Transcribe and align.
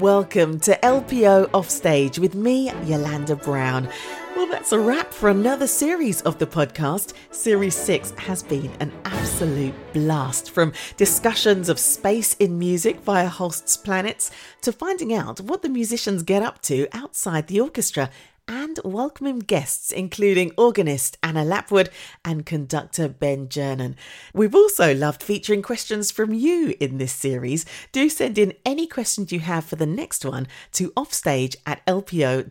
Welcome 0.00 0.60
to 0.60 0.78
LPO 0.82 1.48
Offstage 1.54 2.18
with 2.18 2.34
me, 2.34 2.70
Yolanda 2.84 3.34
Brown. 3.34 3.88
Well, 4.36 4.46
that's 4.46 4.72
a 4.72 4.78
wrap 4.78 5.10
for 5.10 5.30
another 5.30 5.66
series 5.66 6.20
of 6.20 6.38
the 6.38 6.46
podcast. 6.46 7.14
Series 7.30 7.74
6 7.76 8.10
has 8.18 8.42
been 8.42 8.70
an 8.78 8.92
absolute 9.06 9.74
blast 9.94 10.50
from 10.50 10.74
discussions 10.98 11.70
of 11.70 11.78
space 11.78 12.34
in 12.34 12.58
music 12.58 13.00
via 13.00 13.26
Holst's 13.26 13.78
Planets 13.78 14.30
to 14.60 14.70
finding 14.70 15.14
out 15.14 15.40
what 15.40 15.62
the 15.62 15.70
musicians 15.70 16.22
get 16.22 16.42
up 16.42 16.60
to 16.62 16.86
outside 16.92 17.46
the 17.46 17.60
orchestra 17.60 18.10
and 18.48 18.78
welcoming 18.84 19.38
guests, 19.38 19.90
including 19.90 20.52
organist 20.56 21.18
Anna 21.22 21.44
Lapwood 21.44 21.88
and 22.24 22.46
conductor 22.46 23.08
Ben 23.08 23.48
Gernon. 23.48 23.96
We've 24.32 24.54
also 24.54 24.94
loved 24.94 25.22
featuring 25.22 25.62
questions 25.62 26.10
from 26.10 26.32
you 26.32 26.74
in 26.80 26.98
this 26.98 27.12
series. 27.12 27.64
Do 27.92 28.08
send 28.08 28.38
in 28.38 28.54
any 28.64 28.86
questions 28.86 29.32
you 29.32 29.40
have 29.40 29.64
for 29.64 29.76
the 29.76 29.86
next 29.86 30.24
one 30.24 30.46
to 30.72 30.92
offstage 30.96 31.56
at 31.66 31.84
lpo.org.uk. 31.86 32.50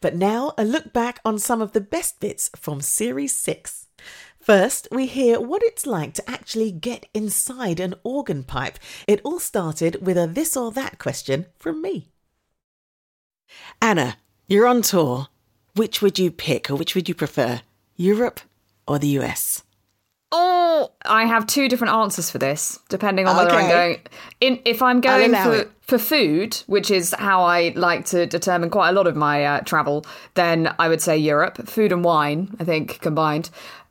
But 0.00 0.16
now, 0.16 0.52
a 0.56 0.64
look 0.64 0.92
back 0.92 1.20
on 1.24 1.38
some 1.38 1.60
of 1.60 1.72
the 1.72 1.80
best 1.80 2.20
bits 2.20 2.50
from 2.56 2.80
Series 2.80 3.34
6. 3.34 3.88
First, 4.40 4.88
we 4.90 5.06
hear 5.06 5.40
what 5.40 5.62
it's 5.62 5.86
like 5.86 6.14
to 6.14 6.28
actually 6.28 6.72
get 6.72 7.06
inside 7.14 7.78
an 7.78 7.94
organ 8.02 8.42
pipe. 8.42 8.78
It 9.06 9.20
all 9.22 9.38
started 9.38 10.04
with 10.04 10.18
a 10.18 10.26
this 10.26 10.56
or 10.56 10.72
that 10.72 10.98
question 10.98 11.46
from 11.58 11.80
me. 11.80 12.12
Anna, 13.80 14.16
you're 14.46 14.66
on 14.66 14.82
tour. 14.82 15.28
Which 15.74 16.02
would 16.02 16.18
you 16.18 16.30
pick 16.30 16.70
or 16.70 16.76
which 16.76 16.94
would 16.94 17.08
you 17.08 17.14
prefer? 17.14 17.62
Europe 17.96 18.40
or 18.86 18.98
the 18.98 19.08
US? 19.18 19.62
Oh, 20.34 20.90
I 21.04 21.26
have 21.26 21.46
two 21.46 21.68
different 21.68 21.92
answers 21.94 22.30
for 22.30 22.38
this, 22.38 22.78
depending 22.88 23.26
on 23.26 23.36
whether 23.36 23.50
okay. 23.50 23.64
I'm 23.64 23.70
going. 23.70 23.98
In, 24.40 24.60
if 24.64 24.80
I'm 24.80 25.02
going 25.02 25.34
for, 25.34 25.70
for 25.82 25.98
food, 25.98 26.56
which 26.66 26.90
is 26.90 27.14
how 27.18 27.42
I 27.42 27.74
like 27.76 28.06
to 28.06 28.26
determine 28.26 28.70
quite 28.70 28.88
a 28.88 28.92
lot 28.92 29.06
of 29.06 29.14
my 29.14 29.44
uh, 29.44 29.60
travel, 29.60 30.06
then 30.34 30.74
I 30.78 30.88
would 30.88 31.02
say 31.02 31.18
Europe. 31.18 31.68
Food 31.68 31.92
and 31.92 32.02
wine, 32.02 32.56
I 32.58 32.64
think, 32.64 33.00
combined. 33.00 33.50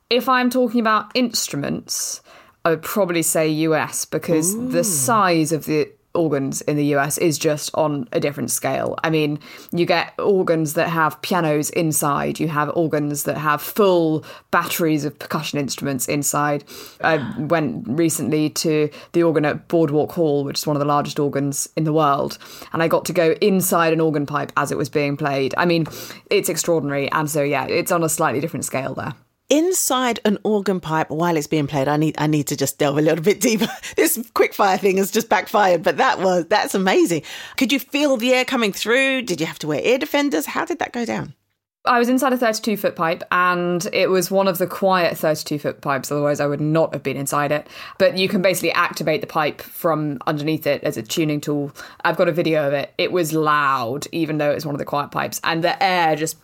If 0.09 0.27
I'm 0.27 0.49
talking 0.49 0.79
about 0.79 1.11
instruments, 1.13 2.21
I 2.65 2.71
would 2.71 2.81
probably 2.81 3.21
say 3.21 3.47
US 3.49 4.05
because 4.05 4.55
Ooh. 4.55 4.69
the 4.69 4.83
size 4.83 5.51
of 5.51 5.65
the 5.65 5.91
organs 6.13 6.61
in 6.61 6.77
the 6.77 6.85
US 6.95 7.17
is 7.17 7.37
just 7.37 7.71
on 7.73 8.07
a 8.11 8.19
different 8.19 8.51
scale. 8.51 8.97
I 9.03 9.09
mean, 9.09 9.39
you 9.71 9.85
get 9.85 10.13
organs 10.19 10.73
that 10.73 10.89
have 10.89 11.21
pianos 11.21 11.69
inside, 11.71 12.39
you 12.39 12.47
have 12.49 12.71
organs 12.75 13.23
that 13.23 13.37
have 13.37 13.61
full 13.61 14.25
batteries 14.51 15.05
of 15.05 15.17
percussion 15.17 15.59
instruments 15.59 16.07
inside. 16.07 16.63
I 17.01 17.17
went 17.37 17.85
recently 17.87 18.49
to 18.49 18.89
the 19.13 19.23
organ 19.23 19.45
at 19.45 19.67
Boardwalk 19.67 20.11
Hall, 20.11 20.43
which 20.43 20.59
is 20.59 20.67
one 20.67 20.75
of 20.75 20.79
the 20.79 20.85
largest 20.85 21.19
organs 21.19 21.69
in 21.75 21.83
the 21.83 21.93
world, 21.93 22.37
and 22.73 22.83
I 22.83 22.87
got 22.87 23.05
to 23.05 23.13
go 23.13 23.35
inside 23.41 23.93
an 23.93 24.01
organ 24.01 24.25
pipe 24.25 24.51
as 24.57 24.71
it 24.71 24.77
was 24.77 24.89
being 24.89 25.17
played. 25.17 25.53
I 25.57 25.65
mean, 25.65 25.85
it's 26.29 26.49
extraordinary. 26.49 27.11
And 27.11 27.29
so, 27.29 27.41
yeah, 27.43 27.65
it's 27.65 27.91
on 27.91 28.03
a 28.03 28.09
slightly 28.09 28.41
different 28.41 28.65
scale 28.65 28.93
there 28.93 29.13
inside 29.51 30.21
an 30.25 30.39
organ 30.43 30.79
pipe 30.79 31.11
while 31.11 31.35
it's 31.37 31.45
being 31.45 31.67
played. 31.67 31.87
I 31.87 31.97
need 31.97 32.15
I 32.17 32.25
need 32.25 32.47
to 32.47 32.57
just 32.57 32.79
delve 32.79 32.97
a 32.97 33.01
little 33.01 33.23
bit 33.23 33.41
deeper. 33.41 33.67
this 33.95 34.17
quick 34.33 34.55
fire 34.55 34.77
thing 34.77 34.97
has 34.97 35.11
just 35.11 35.29
backfired, 35.29 35.83
but 35.83 35.97
that 35.97 36.19
was 36.19 36.45
that's 36.47 36.73
amazing. 36.73 37.21
Could 37.57 37.71
you 37.71 37.77
feel 37.77 38.17
the 38.17 38.33
air 38.33 38.45
coming 38.45 38.71
through? 38.71 39.23
Did 39.23 39.39
you 39.39 39.45
have 39.45 39.59
to 39.59 39.67
wear 39.67 39.81
ear 39.81 39.99
defenders? 39.99 40.47
How 40.47 40.65
did 40.65 40.79
that 40.79 40.93
go 40.93 41.05
down? 41.05 41.35
I 41.83 41.97
was 41.97 42.09
inside 42.09 42.31
a 42.31 42.37
32 42.37 42.77
foot 42.77 42.95
pipe 42.95 43.23
and 43.31 43.87
it 43.91 44.07
was 44.07 44.29
one 44.29 44.47
of 44.47 44.59
the 44.59 44.67
quiet 44.67 45.17
32 45.17 45.57
foot 45.57 45.81
pipes, 45.81 46.11
otherwise, 46.11 46.39
I 46.39 46.45
would 46.45 46.61
not 46.61 46.93
have 46.93 47.01
been 47.01 47.17
inside 47.17 47.51
it. 47.51 47.65
But 47.97 48.19
you 48.19 48.29
can 48.29 48.43
basically 48.43 48.71
activate 48.71 49.21
the 49.21 49.27
pipe 49.27 49.61
from 49.61 50.19
underneath 50.27 50.67
it 50.67 50.83
as 50.83 50.97
a 50.97 51.01
tuning 51.01 51.41
tool. 51.41 51.71
I've 52.05 52.17
got 52.17 52.29
a 52.29 52.31
video 52.31 52.67
of 52.67 52.73
it. 52.73 52.93
It 52.99 53.11
was 53.11 53.33
loud, 53.33 54.05
even 54.11 54.37
though 54.37 54.51
it 54.51 54.55
was 54.55 54.65
one 54.65 54.75
of 54.75 54.79
the 54.79 54.85
quiet 54.85 55.09
pipes, 55.09 55.41
and 55.43 55.63
the 55.63 55.81
air 55.81 56.15
just 56.15 56.37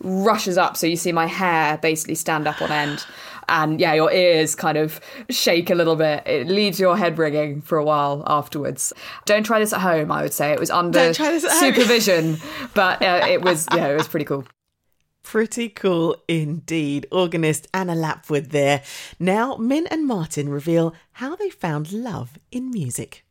rushes 0.00 0.58
up 0.58 0.76
so 0.76 0.86
you 0.86 0.96
see 0.96 1.12
my 1.12 1.26
hair 1.26 1.78
basically 1.78 2.14
stand 2.14 2.46
up 2.46 2.60
on 2.62 2.70
end. 2.70 3.04
And 3.48 3.80
yeah 3.80 3.92
your 3.94 4.10
ears 4.12 4.54
kind 4.54 4.78
of 4.78 5.00
shake 5.28 5.70
a 5.70 5.74
little 5.74 5.96
bit. 5.96 6.22
It 6.26 6.46
leaves 6.46 6.78
your 6.78 6.96
head 6.96 7.18
ringing 7.18 7.60
for 7.60 7.76
a 7.78 7.84
while 7.84 8.22
afterwards. 8.26 8.92
Don't 9.24 9.44
try 9.44 9.58
this 9.58 9.72
at 9.72 9.80
home 9.80 10.12
i 10.12 10.22
would 10.22 10.32
say. 10.32 10.52
It 10.52 10.60
was 10.60 10.70
under 10.70 11.12
supervision 11.14 12.38
but 12.74 13.02
uh, 13.02 13.26
it 13.28 13.42
was 13.42 13.66
yeah 13.74 13.88
it 13.88 13.96
was 13.96 14.08
pretty 14.08 14.24
cool. 14.24 14.44
Pretty 15.22 15.68
cool 15.68 16.16
indeed. 16.28 17.06
Organist 17.10 17.68
Anna 17.72 17.94
Lapwood 17.94 18.50
there. 18.50 18.82
Now, 19.18 19.56
Min 19.56 19.86
and 19.86 20.06
Martin 20.06 20.48
reveal 20.48 20.94
how 21.12 21.36
they 21.36 21.48
found 21.48 21.92
love 21.92 22.38
in 22.50 22.70
music. 22.70 23.24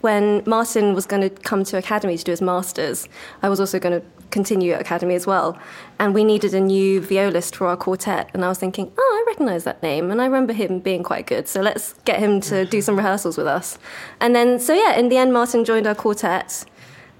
When 0.00 0.42
Martin 0.46 0.94
was 0.94 1.06
going 1.06 1.22
to 1.22 1.30
come 1.30 1.64
to 1.64 1.76
Academy 1.76 2.16
to 2.16 2.24
do 2.24 2.32
his 2.32 2.40
masters, 2.40 3.08
I 3.42 3.48
was 3.48 3.60
also 3.60 3.78
going 3.78 4.00
to 4.00 4.06
continue 4.32 4.72
at 4.72 4.80
Academy 4.80 5.14
as 5.14 5.26
well. 5.26 5.56
And 5.98 6.14
we 6.14 6.24
needed 6.24 6.54
a 6.54 6.60
new 6.60 7.00
violist 7.00 7.54
for 7.54 7.68
our 7.68 7.76
quartet. 7.76 8.30
And 8.34 8.44
I 8.44 8.48
was 8.48 8.58
thinking, 8.58 8.90
oh, 8.98 9.22
I 9.22 9.30
recognise 9.30 9.64
that 9.64 9.82
name. 9.82 10.10
And 10.10 10.20
I 10.20 10.24
remember 10.24 10.52
him 10.52 10.80
being 10.80 11.02
quite 11.02 11.26
good. 11.26 11.46
So 11.46 11.60
let's 11.60 11.92
get 12.04 12.18
him 12.18 12.40
to 12.42 12.64
do 12.64 12.80
some 12.82 12.96
rehearsals 12.96 13.36
with 13.36 13.46
us. 13.46 13.78
And 14.20 14.34
then, 14.34 14.58
so 14.58 14.74
yeah, 14.74 14.98
in 14.98 15.08
the 15.08 15.16
end, 15.18 15.32
Martin 15.32 15.64
joined 15.64 15.86
our 15.86 15.94
quartet. 15.94 16.64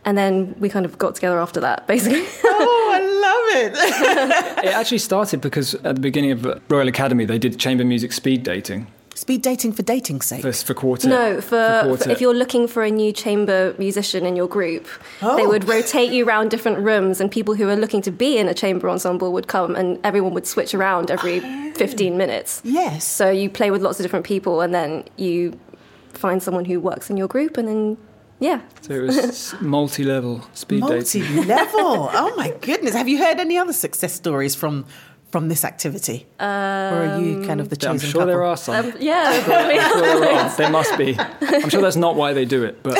And 0.04 0.18
then 0.18 0.56
we 0.58 0.68
kind 0.68 0.84
of 0.84 0.98
got 0.98 1.14
together 1.14 1.38
after 1.38 1.60
that, 1.60 1.86
basically. 1.92 2.24
oh, 2.44 2.90
I 2.92 3.00
love 3.00 3.62
it. 3.62 4.64
it 4.64 4.74
actually 4.74 4.98
started 4.98 5.40
because 5.40 5.74
at 5.76 5.94
the 5.94 6.00
beginning 6.00 6.32
of 6.32 6.60
Royal 6.68 6.88
Academy, 6.88 7.24
they 7.24 7.38
did 7.38 7.60
chamber 7.60 7.84
music 7.84 8.12
speed 8.12 8.42
dating. 8.42 8.88
Speed 9.14 9.42
dating 9.42 9.72
for 9.72 9.82
dating's 9.82 10.26
sake? 10.26 10.42
For, 10.42 10.52
for 10.52 10.74
quartet. 10.74 11.10
No, 11.10 11.40
for, 11.40 11.48
for, 11.48 11.82
quartet. 11.84 12.06
for, 12.06 12.10
if 12.10 12.20
you're 12.20 12.34
looking 12.34 12.66
for 12.66 12.82
a 12.82 12.90
new 12.90 13.12
chamber 13.12 13.74
musician 13.78 14.24
in 14.24 14.36
your 14.36 14.48
group, 14.48 14.86
oh. 15.20 15.36
they 15.36 15.46
would 15.46 15.64
oh. 15.64 15.74
rotate 15.74 16.10
you 16.12 16.26
around 16.26 16.50
different 16.50 16.78
rooms, 16.78 17.20
and 17.20 17.30
people 17.30 17.54
who 17.54 17.68
are 17.68 17.76
looking 17.76 18.02
to 18.02 18.10
be 18.10 18.38
in 18.38 18.48
a 18.48 18.54
chamber 18.54 18.88
ensemble 18.88 19.32
would 19.32 19.48
come, 19.48 19.76
and 19.76 19.98
everyone 20.04 20.34
would 20.34 20.46
switch 20.46 20.74
around 20.74 21.10
every 21.10 21.40
oh. 21.42 21.72
15 21.74 22.16
minutes. 22.16 22.60
Yes. 22.64 23.04
So 23.06 23.30
you 23.30 23.50
play 23.50 23.70
with 23.70 23.82
lots 23.82 23.98
of 23.98 24.04
different 24.04 24.26
people, 24.26 24.60
and 24.60 24.74
then 24.74 25.04
you 25.16 25.58
find 26.14 26.42
someone 26.42 26.64
who 26.64 26.80
works 26.80 27.10
in 27.10 27.16
your 27.16 27.28
group, 27.28 27.56
and 27.56 27.68
then 27.68 27.98
yeah. 28.42 28.60
So 28.80 28.94
it 28.94 29.02
was 29.02 29.54
multi-level 29.60 30.44
speed 30.52 30.80
multi-level. 30.80 31.04
dating. 31.04 31.46
Multi-level. 31.46 32.10
Oh 32.12 32.34
my 32.36 32.50
goodness! 32.60 32.94
Have 32.94 33.08
you 33.08 33.18
heard 33.18 33.38
any 33.38 33.56
other 33.56 33.72
success 33.72 34.12
stories 34.12 34.54
from 34.54 34.84
from 35.32 35.48
this 35.48 35.64
activity? 35.64 36.26
Um, 36.38 36.46
or 36.46 37.06
are 37.06 37.20
you 37.20 37.44
kind 37.44 37.60
of 37.60 37.70
the 37.70 37.76
chosen 37.76 37.94
I'm 37.94 37.98
sure 37.98 38.12
couple? 38.20 38.26
there 38.26 38.44
are 38.44 38.56
some. 38.56 38.86
Um, 38.86 38.92
yeah, 39.00 39.42
probably. 39.42 39.80
sure 39.80 40.20
there, 40.20 40.34
are. 40.34 40.56
there 40.56 40.70
must 40.70 40.96
be. 40.98 41.16
I'm 41.18 41.70
sure 41.70 41.80
that's 41.80 41.96
not 41.96 42.14
why 42.14 42.34
they 42.34 42.44
do 42.44 42.62
it, 42.64 42.82
but 42.82 42.94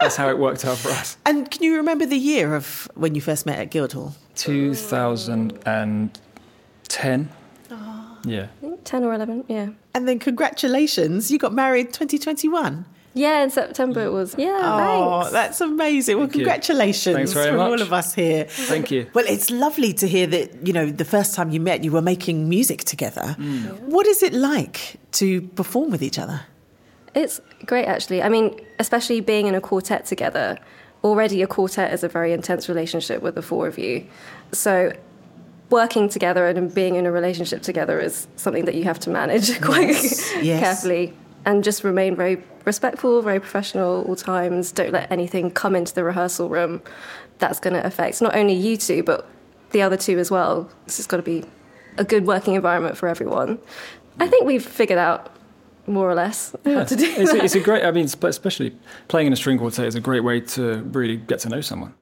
that's 0.00 0.16
how 0.16 0.30
it 0.30 0.38
worked 0.38 0.64
out 0.64 0.78
for 0.78 0.88
us. 0.88 1.18
And 1.26 1.50
can 1.50 1.62
you 1.62 1.76
remember 1.76 2.06
the 2.06 2.16
year 2.16 2.56
of 2.56 2.90
when 2.94 3.14
you 3.14 3.20
first 3.20 3.44
met 3.46 3.58
at 3.58 3.70
Guildhall? 3.70 4.14
2010. 4.36 7.28
Oh. 7.70 8.18
Yeah. 8.24 8.46
10 8.84 9.04
or 9.04 9.14
11, 9.14 9.44
yeah. 9.48 9.68
And 9.94 10.08
then 10.08 10.18
congratulations, 10.18 11.30
you 11.30 11.38
got 11.38 11.52
married 11.52 11.88
2021. 11.88 12.86
Yeah, 13.12 13.42
in 13.42 13.50
September 13.50 14.04
it 14.04 14.12
was. 14.12 14.34
Yeah, 14.38 14.58
oh, 14.62 15.20
thanks. 15.20 15.32
that's 15.32 15.60
amazing. 15.60 16.16
Well, 16.16 16.26
Thank 16.26 16.34
congratulations 16.34 17.16
Thanks 17.16 17.32
very 17.32 17.48
from 17.48 17.56
much. 17.56 17.70
all 17.70 17.82
of 17.82 17.92
us 17.92 18.14
here. 18.14 18.44
Thank 18.44 18.90
you. 18.90 19.10
Well, 19.14 19.24
it's 19.26 19.50
lovely 19.50 19.92
to 19.94 20.06
hear 20.06 20.26
that, 20.28 20.66
you 20.66 20.72
know, 20.72 20.86
the 20.90 21.04
first 21.04 21.34
time 21.34 21.50
you 21.50 21.60
met, 21.60 21.82
you 21.82 21.90
were 21.90 22.02
making 22.02 22.48
music 22.48 22.84
together. 22.84 23.34
Mm. 23.38 23.80
What 23.80 24.06
is 24.06 24.22
it 24.22 24.32
like 24.32 24.96
to 25.12 25.42
perform 25.42 25.90
with 25.90 26.02
each 26.02 26.18
other? 26.18 26.42
It's 27.14 27.40
great, 27.66 27.86
actually. 27.86 28.22
I 28.22 28.28
mean, 28.28 28.60
especially 28.78 29.20
being 29.20 29.46
in 29.46 29.54
a 29.56 29.60
quartet 29.60 30.06
together. 30.06 30.58
Already, 31.02 31.42
a 31.42 31.46
quartet 31.46 31.92
is 31.92 32.04
a 32.04 32.08
very 32.08 32.32
intense 32.32 32.68
relationship 32.68 33.22
with 33.22 33.34
the 33.34 33.42
four 33.42 33.66
of 33.66 33.78
you. 33.78 34.06
So, 34.52 34.92
working 35.70 36.08
together 36.08 36.46
and 36.46 36.72
being 36.72 36.94
in 36.94 37.06
a 37.06 37.12
relationship 37.12 37.62
together 37.62 37.98
is 37.98 38.28
something 38.36 38.66
that 38.66 38.74
you 38.74 38.84
have 38.84 39.00
to 39.00 39.10
manage 39.10 39.60
quite 39.62 39.88
yes. 39.88 40.34
yes. 40.42 40.60
carefully 40.60 41.14
and 41.44 41.64
just 41.64 41.84
remain 41.84 42.16
very 42.16 42.42
respectful, 42.64 43.22
very 43.22 43.40
professional 43.40 44.02
all 44.02 44.16
times. 44.16 44.72
Don't 44.72 44.92
let 44.92 45.10
anything 45.10 45.50
come 45.50 45.74
into 45.74 45.94
the 45.94 46.04
rehearsal 46.04 46.48
room 46.48 46.82
that's 47.38 47.58
going 47.58 47.74
to 47.74 47.84
affect 47.84 48.20
not 48.20 48.36
only 48.36 48.52
you 48.54 48.76
two, 48.76 49.02
but 49.02 49.26
the 49.70 49.82
other 49.82 49.96
two 49.96 50.18
as 50.18 50.30
well. 50.30 50.70
This 50.86 50.98
has 50.98 51.06
got 51.06 51.16
to 51.16 51.22
be 51.22 51.44
a 51.96 52.04
good 52.04 52.26
working 52.26 52.54
environment 52.54 52.96
for 52.96 53.08
everyone. 53.08 53.58
I 54.18 54.28
think 54.28 54.44
we've 54.44 54.64
figured 54.64 54.98
out 54.98 55.34
more 55.86 56.10
or 56.10 56.14
less 56.14 56.54
yeah. 56.64 56.78
how 56.78 56.84
to 56.84 56.96
do 56.96 57.04
it's, 57.04 57.32
it's 57.32 57.54
a 57.54 57.60
great, 57.60 57.84
I 57.84 57.90
mean, 57.90 58.04
especially 58.04 58.76
playing 59.08 59.28
in 59.28 59.32
a 59.32 59.36
string 59.36 59.58
quartet 59.58 59.86
is 59.86 59.94
a 59.94 60.00
great 60.00 60.20
way 60.20 60.40
to 60.40 60.82
really 60.92 61.16
get 61.16 61.40
to 61.40 61.48
know 61.48 61.60
someone. 61.60 61.94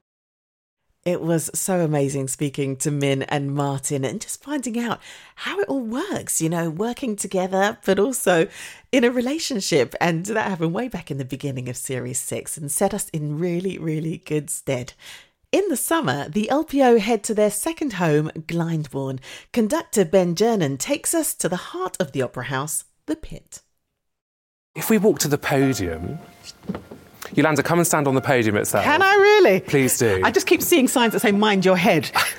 It 1.05 1.23
was 1.23 1.51
so 1.55 1.81
amazing 1.81 2.29
speaking 2.29 2.77
to 2.77 2.91
Min 2.91 3.23
and 3.23 3.55
Martin 3.55 4.05
and 4.05 4.21
just 4.21 4.43
finding 4.43 4.79
out 4.79 5.01
how 5.37 5.59
it 5.61 5.69
all 5.69 5.81
works, 5.81 6.43
you 6.43 6.49
know, 6.49 6.69
working 6.69 7.17
together, 7.17 7.79
but 7.85 7.99
also 7.99 8.49
in 8.93 9.05
a 9.05 9.11
relationship. 9.11 9.95
And 10.01 10.27
that 10.27 10.49
happened 10.49 10.75
way 10.75 10.89
back 10.89 11.11
in 11.11 11.19
the 11.19 11.25
beginning 11.25 11.69
of 11.69 11.77
Series 11.77 12.21
6 12.21 12.59
and 12.59 12.71
set 12.71 12.93
us 12.93 13.09
in 13.11 13.39
really, 13.39 13.79
really 13.79 14.19
good 14.19 14.51
stead. 14.51 14.93
In 15.51 15.65
the 15.71 15.77
summer, 15.77 16.29
the 16.29 16.49
LPO 16.53 16.99
head 16.99 17.25
to 17.25 17.33
their 17.33 17.51
second 17.51 17.95
home, 17.95 18.31
Glyndebourne. 18.37 19.21
Conductor 19.51 20.05
Ben 20.05 20.35
Gernon 20.35 20.77
takes 20.77 21.15
us 21.15 21.33
to 21.37 21.49
the 21.49 21.57
heart 21.57 21.97
of 21.99 22.13
the 22.13 22.21
Opera 22.21 22.45
House, 22.45 22.85
the 23.07 23.17
Pit. 23.17 23.63
If 24.75 24.91
we 24.91 24.99
walk 24.99 25.21
to 25.21 25.29
the 25.29 25.39
podium, 25.39 26.19
Yolanda, 27.35 27.63
come 27.63 27.79
and 27.79 27.87
stand 27.87 28.09
on 28.09 28.15
the 28.15 28.21
podium 28.21 28.57
itself. 28.57 28.85
Can 28.85 29.03
I 29.03 29.15
really? 29.15 29.61
Please 29.61 29.99
do. 29.99 30.21
I 30.25 30.31
just 30.31 30.47
keep 30.47 30.63
seeing 30.63 30.89
signs 30.89 31.13
that 31.13 31.21
say 31.21 31.33
"Mind 31.33 31.65
your 31.65 31.77
head." 31.77 32.11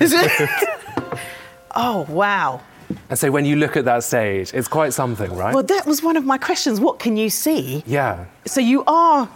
oh 1.74 2.06
wow! 2.08 2.60
And 3.08 3.18
so 3.18 3.30
when 3.30 3.44
you 3.44 3.56
look 3.56 3.76
at 3.76 3.84
that 3.84 4.04
stage, 4.04 4.52
it's 4.54 4.68
quite 4.68 4.92
something, 4.92 5.34
right? 5.34 5.54
Well, 5.54 5.62
that 5.64 5.86
was 5.86 6.02
one 6.02 6.16
of 6.16 6.24
my 6.24 6.38
questions. 6.38 6.80
What 6.80 6.98
can 6.98 7.16
you 7.16 7.30
see? 7.30 7.82
Yeah. 7.86 8.26
So 8.46 8.60
you 8.60 8.84
are. 8.86 9.26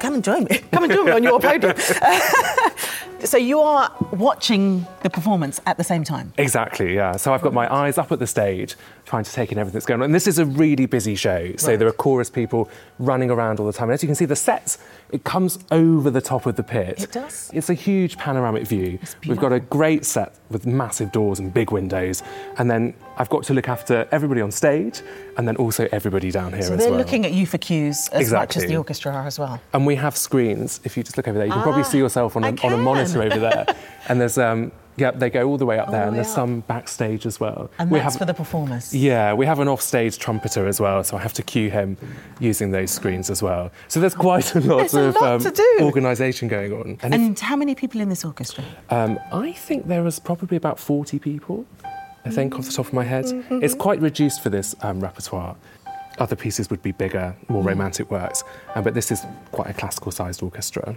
come 0.00 0.14
and 0.14 0.24
join 0.24 0.44
me. 0.44 0.58
Come 0.72 0.84
and 0.84 0.92
join 0.92 1.06
me 1.06 1.12
on 1.12 1.22
your 1.22 1.38
podium. 1.38 1.74
so 3.24 3.36
you 3.36 3.60
are 3.60 3.94
watching 4.12 4.86
the 5.02 5.10
performance 5.10 5.60
at 5.66 5.76
the 5.76 5.84
same 5.84 6.04
time. 6.04 6.32
Exactly. 6.38 6.94
Yeah. 6.94 7.16
So 7.16 7.32
I've 7.32 7.42
got 7.42 7.52
my 7.52 7.72
eyes 7.72 7.98
up 7.98 8.10
at 8.10 8.18
the 8.18 8.26
stage, 8.26 8.74
trying 9.04 9.24
to 9.24 9.32
take 9.32 9.52
in 9.52 9.58
everything 9.58 9.74
that's 9.74 9.86
going 9.86 10.00
on. 10.00 10.06
And 10.06 10.14
this 10.14 10.26
is 10.26 10.38
a 10.38 10.46
really 10.46 10.86
busy 10.86 11.14
show. 11.14 11.54
So 11.56 11.68
right. 11.68 11.78
there 11.78 11.88
are 11.88 11.92
chorus 11.92 12.30
people 12.30 12.70
running 12.98 13.30
around 13.30 13.60
all 13.60 13.66
the 13.66 13.72
time. 13.72 13.88
And 13.88 13.94
as 13.94 14.02
you 14.02 14.08
can 14.08 14.16
see, 14.16 14.24
the 14.24 14.36
sets 14.36 14.78
it 15.14 15.22
comes 15.22 15.60
over 15.70 16.10
the 16.10 16.20
top 16.20 16.44
of 16.44 16.56
the 16.56 16.64
pit. 16.64 17.04
It 17.04 17.12
does. 17.12 17.48
It's 17.54 17.70
a 17.70 17.74
huge 17.74 18.16
panoramic 18.16 18.66
view. 18.66 18.98
We've 19.28 19.38
got 19.38 19.52
a 19.52 19.60
great 19.60 20.04
set 20.04 20.34
with 20.50 20.66
massive 20.66 21.12
doors 21.12 21.38
and 21.38 21.54
big 21.54 21.70
windows, 21.70 22.24
and 22.58 22.68
then 22.68 22.94
I've 23.16 23.28
got 23.28 23.44
to 23.44 23.54
look 23.54 23.68
after 23.68 24.08
everybody 24.10 24.40
on 24.40 24.50
stage 24.50 25.02
and 25.36 25.46
then 25.46 25.54
also 25.56 25.88
everybody 25.92 26.32
down 26.32 26.52
here 26.52 26.62
so 26.62 26.74
as 26.74 26.80
well. 26.80 26.90
They're 26.90 26.98
looking 26.98 27.24
at 27.24 27.32
you 27.32 27.46
for 27.46 27.58
cues 27.58 28.08
as 28.08 28.22
exactly. 28.22 28.60
much 28.60 28.63
as 28.63 28.63
the 28.68 28.76
orchestra 28.76 29.12
are 29.12 29.26
as 29.26 29.38
well. 29.38 29.60
And 29.72 29.86
we 29.86 29.96
have 29.96 30.16
screens. 30.16 30.80
If 30.84 30.96
you 30.96 31.02
just 31.02 31.16
look 31.16 31.28
over 31.28 31.38
there, 31.38 31.46
you 31.46 31.52
can 31.52 31.60
ah, 31.60 31.64
probably 31.64 31.84
see 31.84 31.98
yourself 31.98 32.36
on 32.36 32.44
a, 32.44 32.48
on 32.62 32.72
a 32.72 32.76
monitor 32.76 33.22
over 33.22 33.38
there. 33.38 33.66
and 34.08 34.20
there's 34.20 34.38
um, 34.38 34.72
yeah, 34.96 35.10
they 35.10 35.30
go 35.30 35.48
all 35.48 35.58
the 35.58 35.66
way 35.66 35.78
up 35.78 35.88
all 35.88 35.92
there, 35.92 36.06
and 36.06 36.16
there's 36.16 36.28
up. 36.28 36.34
some 36.34 36.60
backstage 36.60 37.26
as 37.26 37.40
well. 37.40 37.70
And 37.78 37.90
we 37.90 37.98
that's 37.98 38.14
have, 38.14 38.20
for 38.20 38.26
the 38.26 38.34
performers. 38.34 38.94
Yeah, 38.94 39.34
we 39.34 39.46
have 39.46 39.58
an 39.58 39.68
offstage 39.68 40.18
trumpeter 40.18 40.66
as 40.66 40.80
well, 40.80 41.02
so 41.02 41.16
I 41.16 41.20
have 41.20 41.32
to 41.34 41.42
cue 41.42 41.70
him 41.70 41.96
using 42.38 42.70
those 42.70 42.90
screens 42.90 43.28
as 43.30 43.42
well. 43.42 43.72
So 43.88 44.00
there's 44.00 44.14
quite 44.14 44.54
a 44.54 44.60
lot 44.60 44.88
there's 44.90 45.16
of 45.16 45.16
um, 45.16 45.54
organisation 45.80 46.48
going 46.48 46.72
on. 46.72 46.98
And, 47.02 47.14
and 47.14 47.36
if, 47.36 47.40
how 47.40 47.56
many 47.56 47.74
people 47.74 48.00
in 48.00 48.08
this 48.08 48.24
orchestra? 48.24 48.64
Um, 48.90 49.18
I 49.32 49.52
think 49.52 49.88
there 49.88 50.06
is 50.06 50.18
probably 50.18 50.56
about 50.56 50.78
40 50.78 51.18
people. 51.18 51.66
I 52.26 52.30
think 52.30 52.58
off 52.58 52.66
the 52.66 52.72
top 52.72 52.86
of 52.86 52.92
my 52.94 53.04
head, 53.04 53.26
mm-hmm. 53.26 53.62
it's 53.62 53.74
quite 53.74 54.00
reduced 54.00 54.42
for 54.42 54.48
this 54.48 54.74
um, 54.80 55.00
repertoire. 55.00 55.56
Other 56.18 56.36
pieces 56.36 56.70
would 56.70 56.82
be 56.82 56.92
bigger, 56.92 57.34
more 57.48 57.62
mm. 57.62 57.66
romantic 57.66 58.10
works, 58.10 58.44
uh, 58.74 58.82
but 58.82 58.94
this 58.94 59.10
is 59.10 59.24
quite 59.52 59.68
a 59.70 59.74
classical 59.74 60.12
sized 60.12 60.42
orchestra. 60.42 60.96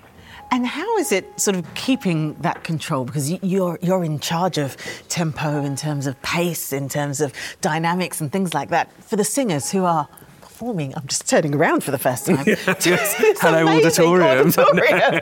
And 0.51 0.65
how 0.65 0.97
is 0.97 1.11
it 1.11 1.39
sort 1.39 1.57
of 1.57 1.73
keeping 1.73 2.35
that 2.35 2.63
control? 2.63 3.03
Because 3.03 3.31
you're, 3.43 3.77
you're 3.81 4.03
in 4.03 4.19
charge 4.19 4.57
of 4.57 4.77
tempo 5.09 5.63
in 5.63 5.75
terms 5.75 6.07
of 6.07 6.21
pace, 6.21 6.71
in 6.71 6.87
terms 6.87 7.19
of 7.19 7.33
dynamics 7.59 8.21
and 8.21 8.31
things 8.31 8.53
like 8.53 8.69
that. 8.69 8.89
For 9.03 9.17
the 9.17 9.25
singers 9.25 9.71
who 9.71 9.83
are 9.83 10.07
performing, 10.41 10.95
I'm 10.95 11.05
just 11.07 11.27
turning 11.27 11.53
around 11.53 11.83
for 11.83 11.91
the 11.91 11.97
first 11.97 12.27
time. 12.27 12.37
Hello, 12.45 13.67
auditorium. 13.67 14.47
auditorium. 14.47 15.21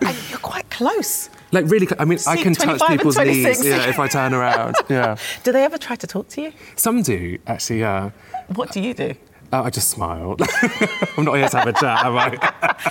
and 0.06 0.16
you're 0.28 0.38
quite 0.40 0.68
close. 0.70 1.30
Like 1.52 1.66
really, 1.68 1.88
I 1.98 2.04
mean, 2.04 2.18
I 2.26 2.36
can 2.36 2.54
touch 2.54 2.80
people's 2.88 3.18
knees, 3.18 3.64
yeah, 3.64 3.88
if 3.88 3.98
I 3.98 4.08
turn 4.08 4.34
around. 4.34 4.76
Yeah. 4.90 5.16
Do 5.44 5.52
they 5.52 5.64
ever 5.64 5.78
try 5.78 5.94
to 5.94 6.06
talk 6.06 6.28
to 6.30 6.42
you? 6.42 6.52
Some 6.74 7.02
do, 7.02 7.38
actually. 7.46 7.80
Yeah. 7.80 8.10
What 8.48 8.72
do 8.72 8.80
you 8.80 8.92
do? 8.92 9.14
Uh, 9.52 9.62
I 9.62 9.70
just 9.70 9.88
smile. 9.88 10.36
I'm 11.16 11.24
not 11.24 11.34
here 11.34 11.48
to 11.48 11.58
have 11.58 11.68
a 11.68 11.72
chat, 11.72 12.04
am 12.04 12.16
I? 12.16 12.36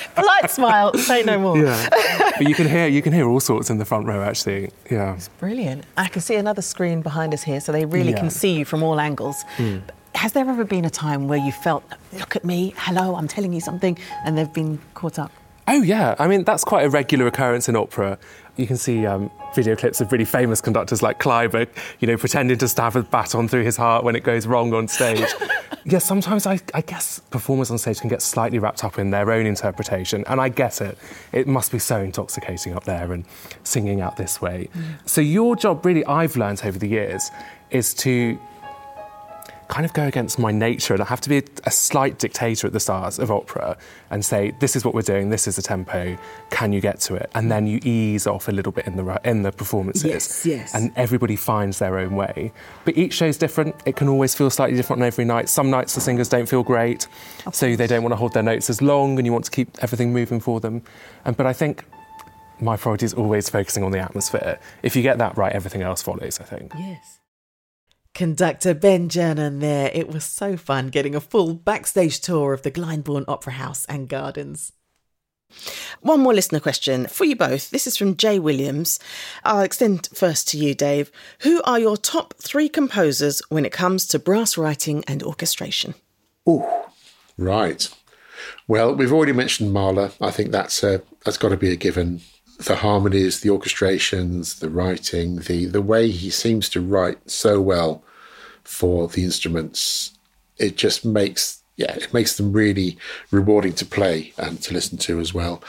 Polite 0.15 0.51
smile, 0.51 0.93
say 0.93 1.23
no 1.23 1.39
more. 1.39 1.57
Yeah. 1.57 1.89
But 2.37 2.47
you 2.47 2.55
can 2.55 2.67
hear 2.67 2.87
you 2.87 3.01
can 3.01 3.11
hear 3.11 3.27
all 3.27 3.39
sorts 3.39 3.69
in 3.69 3.77
the 3.79 3.85
front 3.85 4.05
row 4.07 4.21
actually. 4.21 4.71
Yeah. 4.89 5.15
It's 5.15 5.27
brilliant. 5.27 5.85
I 5.97 6.07
can 6.07 6.21
see 6.21 6.35
another 6.35 6.61
screen 6.61 7.01
behind 7.01 7.33
us 7.33 7.43
here, 7.43 7.59
so 7.59 7.71
they 7.71 7.85
really 7.85 8.11
yeah. 8.11 8.19
can 8.19 8.29
see 8.29 8.53
you 8.59 8.65
from 8.65 8.83
all 8.83 8.99
angles. 8.99 9.43
Mm. 9.57 9.81
Has 10.15 10.33
there 10.33 10.49
ever 10.49 10.65
been 10.65 10.85
a 10.85 10.89
time 10.89 11.27
where 11.27 11.39
you 11.39 11.51
felt, 11.51 11.83
look 12.13 12.35
at 12.35 12.43
me, 12.43 12.73
hello, 12.77 13.15
I'm 13.15 13.27
telling 13.27 13.53
you 13.53 13.61
something, 13.61 13.97
and 14.25 14.37
they've 14.37 14.53
been 14.53 14.79
caught 14.93 15.17
up? 15.17 15.31
Oh 15.71 15.83
yeah, 15.83 16.15
I 16.17 16.27
mean 16.27 16.43
that's 16.43 16.63
quite 16.63 16.83
a 16.83 16.89
regular 16.89 17.27
occurrence 17.27 17.69
in 17.69 17.75
opera. 17.75 18.17
You 18.57 18.65
can 18.65 18.75
see 18.75 19.05
um, 19.05 19.29
video 19.53 19.75
clips 19.75 20.01
of 20.01 20.11
really 20.11 20.25
famous 20.25 20.61
conductors 20.61 21.03
like 21.03 21.19
Kleiber, 21.19 21.67
you 21.99 22.07
know, 22.07 22.17
pretending 22.17 22.57
to 22.57 22.67
stab 22.67 22.95
a 22.95 23.03
baton 23.03 23.47
through 23.47 23.63
his 23.63 23.77
heart 23.77 24.03
when 24.03 24.15
it 24.15 24.23
goes 24.23 24.47
wrong 24.47 24.73
on 24.73 24.87
stage. 24.87 25.29
yeah, 25.85 25.99
sometimes 25.99 26.47
I, 26.47 26.59
I, 26.73 26.81
guess 26.81 27.19
performers 27.29 27.69
on 27.69 27.77
stage 27.77 27.99
can 27.99 28.09
get 28.09 28.23
slightly 28.23 28.57
wrapped 28.57 28.83
up 28.83 28.97
in 28.97 29.11
their 29.11 29.31
own 29.31 29.45
interpretation, 29.45 30.25
and 30.27 30.41
I 30.41 30.49
get 30.49 30.81
it. 30.81 30.97
It 31.31 31.47
must 31.47 31.71
be 31.71 31.79
so 31.79 32.01
intoxicating 32.01 32.73
up 32.73 32.85
there 32.85 33.13
and 33.13 33.23
singing 33.63 34.01
out 34.01 34.17
this 34.17 34.41
way. 34.41 34.69
Mm. 34.73 35.07
So 35.07 35.21
your 35.21 35.55
job, 35.55 35.85
really, 35.85 36.03
I've 36.05 36.35
learned 36.35 36.61
over 36.65 36.79
the 36.79 36.89
years, 36.89 37.29
is 37.69 37.93
to 37.93 38.39
kind 39.69 39.85
of 39.85 39.93
go 39.93 40.05
against 40.05 40.39
my 40.39 40.51
nature 40.51 40.93
and 40.95 41.01
I 41.01 41.05
have 41.05 41.21
to 41.21 41.29
be 41.29 41.37
a, 41.37 41.43
a, 41.65 41.71
slight 41.71 42.17
dictator 42.17 42.65
at 42.65 42.73
the 42.73 42.79
start 42.79 43.19
of 43.19 43.29
opera 43.29 43.77
and 44.09 44.25
say, 44.25 44.51
this 44.59 44.75
is 44.75 44.83
what 44.83 44.95
we're 44.95 45.03
doing, 45.03 45.29
this 45.29 45.47
is 45.47 45.55
the 45.57 45.61
tempo, 45.61 46.17
can 46.49 46.73
you 46.73 46.81
get 46.81 46.99
to 47.01 47.15
it? 47.15 47.29
And 47.35 47.51
then 47.51 47.67
you 47.67 47.79
ease 47.83 48.25
off 48.25 48.47
a 48.47 48.51
little 48.51 48.71
bit 48.71 48.87
in 48.87 48.95
the, 48.97 49.21
in 49.23 49.43
the 49.43 49.51
performances. 49.51 50.05
Yes, 50.05 50.45
yes. 50.45 50.73
And 50.73 50.91
everybody 50.95 51.35
finds 51.35 51.77
their 51.77 51.99
own 51.99 52.15
way. 52.15 52.51
But 52.83 52.97
each 52.97 53.13
show 53.13 53.27
is 53.27 53.37
different. 53.37 53.75
It 53.85 53.95
can 53.95 54.07
always 54.07 54.33
feel 54.33 54.49
slightly 54.49 54.75
different 54.75 55.03
on 55.03 55.07
every 55.07 55.23
night. 55.23 55.49
Some 55.49 55.69
nights 55.69 55.93
the 55.93 56.01
singers 56.01 56.29
don't 56.29 56.49
feel 56.49 56.63
great, 56.63 57.07
so 57.53 57.75
they 57.75 57.87
don't 57.87 58.01
want 58.01 58.11
to 58.11 58.17
hold 58.17 58.33
their 58.33 58.43
notes 58.43 58.71
as 58.71 58.81
long 58.81 59.19
and 59.19 59.25
you 59.25 59.31
want 59.31 59.45
to 59.45 59.51
keep 59.51 59.77
everything 59.83 60.11
moving 60.11 60.39
for 60.39 60.59
them. 60.59 60.81
And, 61.25 61.37
but 61.37 61.45
I 61.45 61.53
think 61.53 61.85
my 62.59 62.75
priority 62.75 63.05
is 63.05 63.13
always 63.13 63.49
focusing 63.49 63.83
on 63.83 63.91
the 63.91 63.99
atmosphere. 63.99 64.59
If 64.81 64.95
you 64.95 65.03
get 65.03 65.19
that 65.19 65.37
right, 65.37 65.53
everything 65.53 65.83
else 65.83 66.01
follows, 66.01 66.39
I 66.39 66.43
think. 66.43 66.73
Yes. 66.75 67.18
Conductor 68.19 68.73
Ben 68.73 69.07
Gernon 69.07 69.59
there. 69.59 69.89
It 69.93 70.09
was 70.09 70.25
so 70.25 70.57
fun 70.57 70.89
getting 70.89 71.15
a 71.15 71.21
full 71.21 71.53
backstage 71.53 72.19
tour 72.19 72.51
of 72.51 72.63
the 72.63 72.69
Glyndebourne 72.69 73.23
Opera 73.29 73.53
House 73.53 73.85
and 73.85 74.09
Gardens. 74.09 74.73
One 76.01 76.19
more 76.19 76.33
listener 76.33 76.59
question 76.59 77.07
for 77.07 77.23
you 77.23 77.37
both. 77.37 77.69
This 77.69 77.87
is 77.87 77.95
from 77.95 78.17
Jay 78.17 78.37
Williams. 78.37 78.99
I'll 79.45 79.61
extend 79.61 80.09
first 80.13 80.49
to 80.49 80.57
you, 80.57 80.75
Dave. 80.75 81.13
Who 81.43 81.61
are 81.61 81.79
your 81.79 81.95
top 81.95 82.33
three 82.41 82.67
composers 82.67 83.41
when 83.47 83.63
it 83.63 83.71
comes 83.71 84.05
to 84.07 84.19
brass 84.19 84.57
writing 84.57 85.01
and 85.07 85.23
orchestration? 85.23 85.93
Oh, 86.45 86.89
right. 87.37 87.89
Well, 88.67 88.93
we've 88.95 89.13
already 89.13 89.31
mentioned 89.31 89.71
Mahler. 89.71 90.11
I 90.19 90.31
think 90.31 90.51
that's 90.51 90.83
a, 90.83 91.01
that's 91.23 91.37
got 91.37 91.49
to 91.49 91.57
be 91.57 91.71
a 91.71 91.77
given 91.77 92.19
the 92.57 92.75
harmonies, 92.75 93.39
the 93.39 93.49
orchestrations, 93.49 94.59
the 94.59 94.69
writing, 94.69 95.37
the 95.37 95.67
the 95.67 95.81
way 95.81 96.09
he 96.11 96.29
seems 96.29 96.67
to 96.71 96.81
write 96.81 97.31
so 97.31 97.61
well 97.61 98.03
for 98.69 99.07
the 99.07 99.23
instruments. 99.23 100.13
It 100.57 100.77
just 100.77 101.03
makes 101.03 101.63
yeah, 101.75 101.93
it 101.93 102.13
makes 102.13 102.35
them 102.35 102.51
really 102.51 102.97
rewarding 103.31 103.73
to 103.75 103.85
play 103.85 104.33
and 104.37 104.61
to 104.63 104.73
listen 104.73 104.97
to 104.99 105.21
as 105.21 105.33
well. 105.33 105.63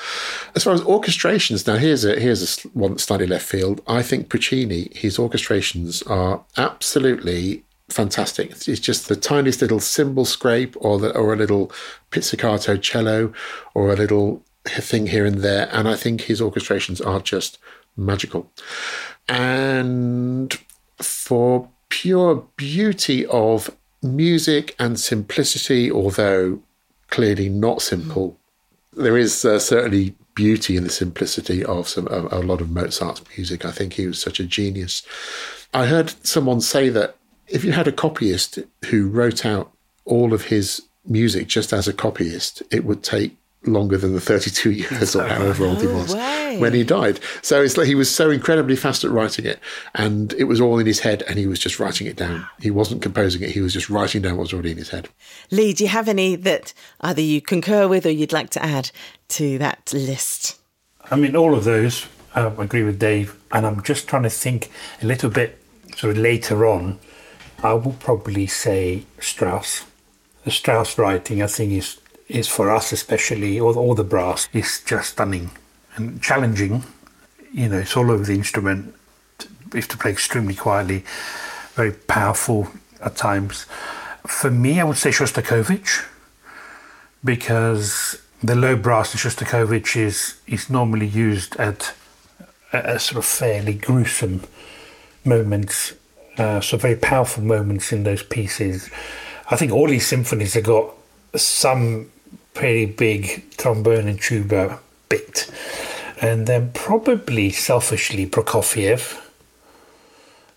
As 0.57 0.65
far 0.65 0.75
as 0.75 0.81
orchestrations, 0.81 1.67
now 1.67 1.77
here's 1.77 2.05
a 2.05 2.19
here's 2.19 2.65
a 2.65 2.69
one 2.71 2.99
slightly 2.99 3.27
left 3.27 3.47
field. 3.47 3.81
I 3.87 4.03
think 4.03 4.29
Puccini, 4.29 4.91
his 4.93 5.19
orchestrations 5.19 6.09
are 6.11 6.45
absolutely 6.57 7.63
fantastic. 7.89 8.51
It's 8.51 8.81
just 8.81 9.09
the 9.09 9.17
tiniest 9.17 9.63
little 9.63 9.81
cymbal 9.81 10.25
scrape, 10.25 10.77
or 10.81 10.99
the, 10.99 11.17
or 11.17 11.33
a 11.33 11.37
little 11.37 11.73
pizzicato 12.11 12.77
cello, 12.77 13.33
or 13.75 13.93
a 13.93 13.97
little 13.97 14.43
thing 14.65 15.07
here 15.07 15.25
and 15.25 15.39
there, 15.39 15.69
and 15.73 15.89
I 15.89 15.97
think 15.97 16.23
his 16.23 16.41
orchestrations 16.41 17.05
are 17.05 17.21
just 17.21 17.59
magical. 17.97 18.51
And 19.29 20.53
for 20.99 21.69
pure 21.91 22.47
beauty 22.57 23.27
of 23.27 23.77
music 24.03 24.75
and 24.79 24.99
simplicity, 24.99 25.93
although 25.93 26.61
clearly 27.09 27.49
not 27.49 27.83
simple. 27.83 28.39
There 28.97 29.19
is 29.19 29.45
uh, 29.45 29.59
certainly 29.59 30.15
beauty 30.35 30.77
in 30.77 30.85
the 30.85 30.91
simplicity 30.91 31.63
of 31.65 31.89
some 31.89 32.07
a 32.07 32.39
lot 32.39 32.63
of 32.63 32.71
Mozart's 32.71 33.23
music. 33.37 33.65
I 33.65 33.73
think 33.73 33.93
he 33.93 34.07
was 34.07 34.19
such 34.19 34.41
a 34.41 34.45
genius. 34.45 35.03
I 35.75 35.87
heard 35.87 36.11
someone 36.27 36.61
say 36.61 36.89
that 36.89 37.17
if 37.47 37.65
you 37.65 37.73
had 37.73 37.89
a 37.89 37.93
copyist 37.93 38.59
who 38.87 39.09
wrote 39.09 39.45
out 39.45 39.73
all 40.05 40.33
of 40.33 40.47
his 40.47 40.83
music 41.07 41.49
just 41.49 41.73
as 41.73 41.89
a 41.89 41.93
copyist, 41.93 42.63
it 42.71 42.85
would 42.85 43.03
take 43.03 43.37
longer 43.65 43.99
than 43.99 44.15
the 44.15 44.21
32 44.21 44.71
years 44.73 45.15
or 45.15 45.27
however 45.27 45.65
old 45.67 45.81
he 45.81 45.87
was 45.87 46.15
way. 46.15 46.59
when 46.59 46.73
he 46.73 46.83
died. 46.83 47.21
So 47.43 47.63
it's 47.63 47.77
like 47.77 47.87
he 47.87 47.95
was 47.95 48.13
so 48.13 48.31
incredibly 48.31 48.77
fast 48.77 49.05
at 49.05 49.11
writing 49.11 49.45
it, 49.45 49.59
and 49.95 50.33
it 50.35 50.45
was 50.45 50.61
all 50.61 50.79
in 50.79 50.87
his 50.87 51.01
head, 51.01 51.23
and 51.29 51.39
he 51.39 51.47
was 51.47 51.59
just 51.59 51.79
writing 51.79 52.07
it 52.07 52.17
down. 52.17 52.47
He 52.61 52.71
wasn't 52.71 53.03
composing 53.03 53.43
it; 53.43 53.51
he 53.51 53.61
was 53.61 53.73
just 53.73 53.91
writing 53.91 54.23
down 54.23 54.37
what 54.37 54.43
was 54.45 54.53
already 54.53 54.71
in 54.73 54.79
his 54.79 54.91
head. 54.91 55.09
Lee, 55.51 55.73
do 55.73 55.85
you 55.85 55.91
have 55.91 56.09
any 56.09 56.37
that 56.37 56.73
either 57.01 57.23
you 57.23 57.41
concur 57.41 57.87
with 57.89 58.07
or 58.07 58.11
you'd 58.11 58.33
like 58.33 58.51
to 58.51 58.63
add 58.65 58.91
to 59.29 59.59
that 59.59 59.93
list? 59.93 60.59
I 61.11 61.17
mean, 61.17 61.37
all 61.37 61.55
of 61.55 61.65
those. 61.65 62.07
I 62.35 62.47
agree 62.47 62.85
with 62.85 62.99
Dave, 63.01 63.37
and 63.53 63.67
I'm 63.67 63.83
just 63.83 64.07
trying 64.07 64.23
to 64.23 64.31
think 64.31 64.71
a 65.03 65.07
little 65.07 65.31
bit 65.31 65.59
sort 65.97 66.17
of 66.17 66.23
later 66.23 66.65
on. 66.67 66.99
I 67.63 67.75
will 67.75 67.93
probably 67.93 68.47
say 68.47 69.05
Strauss. 69.19 69.85
The 70.45 70.51
Strauss 70.51 70.97
writing, 70.97 71.43
I 71.43 71.47
think, 71.49 71.73
is 71.73 71.99
is 72.31 72.49
for 72.49 72.71
us 72.71 72.93
especially, 72.93 73.61
all, 73.61 73.77
all 73.77 73.95
the 73.95 74.05
brass, 74.05 74.49
is 74.53 74.83
just 74.85 75.11
stunning 75.11 75.51
and 75.97 76.23
challenging. 76.23 76.85
You 77.53 77.69
know, 77.69 77.79
it's 77.79 77.97
all 77.97 78.11
over 78.11 78.25
the 78.25 78.35
instrument. 78.35 78.95
We 79.73 79.81
have 79.81 79.89
to 79.89 79.99
play 79.99 80.13
extremely 80.13 80.55
quietly, 80.55 81.05
very 81.75 81.93
powerful 81.93 82.69
at 83.03 83.17
times. 83.17 83.65
For 84.27 84.51
me, 84.51 84.81
I 84.81 84.85
would 84.85 84.97
say 84.97 85.11
Shostakovich 85.11 86.07
because 87.25 88.21
the 88.43 88.55
low 88.55 88.77
brass 88.77 89.13
in 89.13 89.19
Shostakovich 89.19 89.97
is 89.97 90.37
is 90.47 90.71
normally 90.71 91.07
used 91.07 91.57
at 91.57 91.95
a, 92.73 92.95
a 92.95 92.99
sort 92.99 93.19
of 93.19 93.25
fairly 93.25 93.75
gruesome 93.75 94.43
moments, 95.25 95.95
uh, 96.39 96.61
so 96.61 96.77
very 96.77 96.97
powerful 96.97 97.43
moments 97.43 97.93
in 97.93 98.05
those 98.05 98.23
pieces. 98.23 98.91
I 99.51 99.57
think 99.57 99.73
all 99.73 99.89
these 99.89 100.07
symphonies 100.07 100.55
have 100.55 100.65
got 100.65 100.95
some 101.35 102.11
pretty 102.61 102.85
big 102.85 103.43
trombone 103.57 104.07
and 104.07 104.21
tuba 104.21 104.79
bit, 105.09 105.51
and 106.21 106.47
then 106.47 106.71
probably 106.75 107.49
selfishly 107.49 108.27
Prokofiev. 108.27 109.19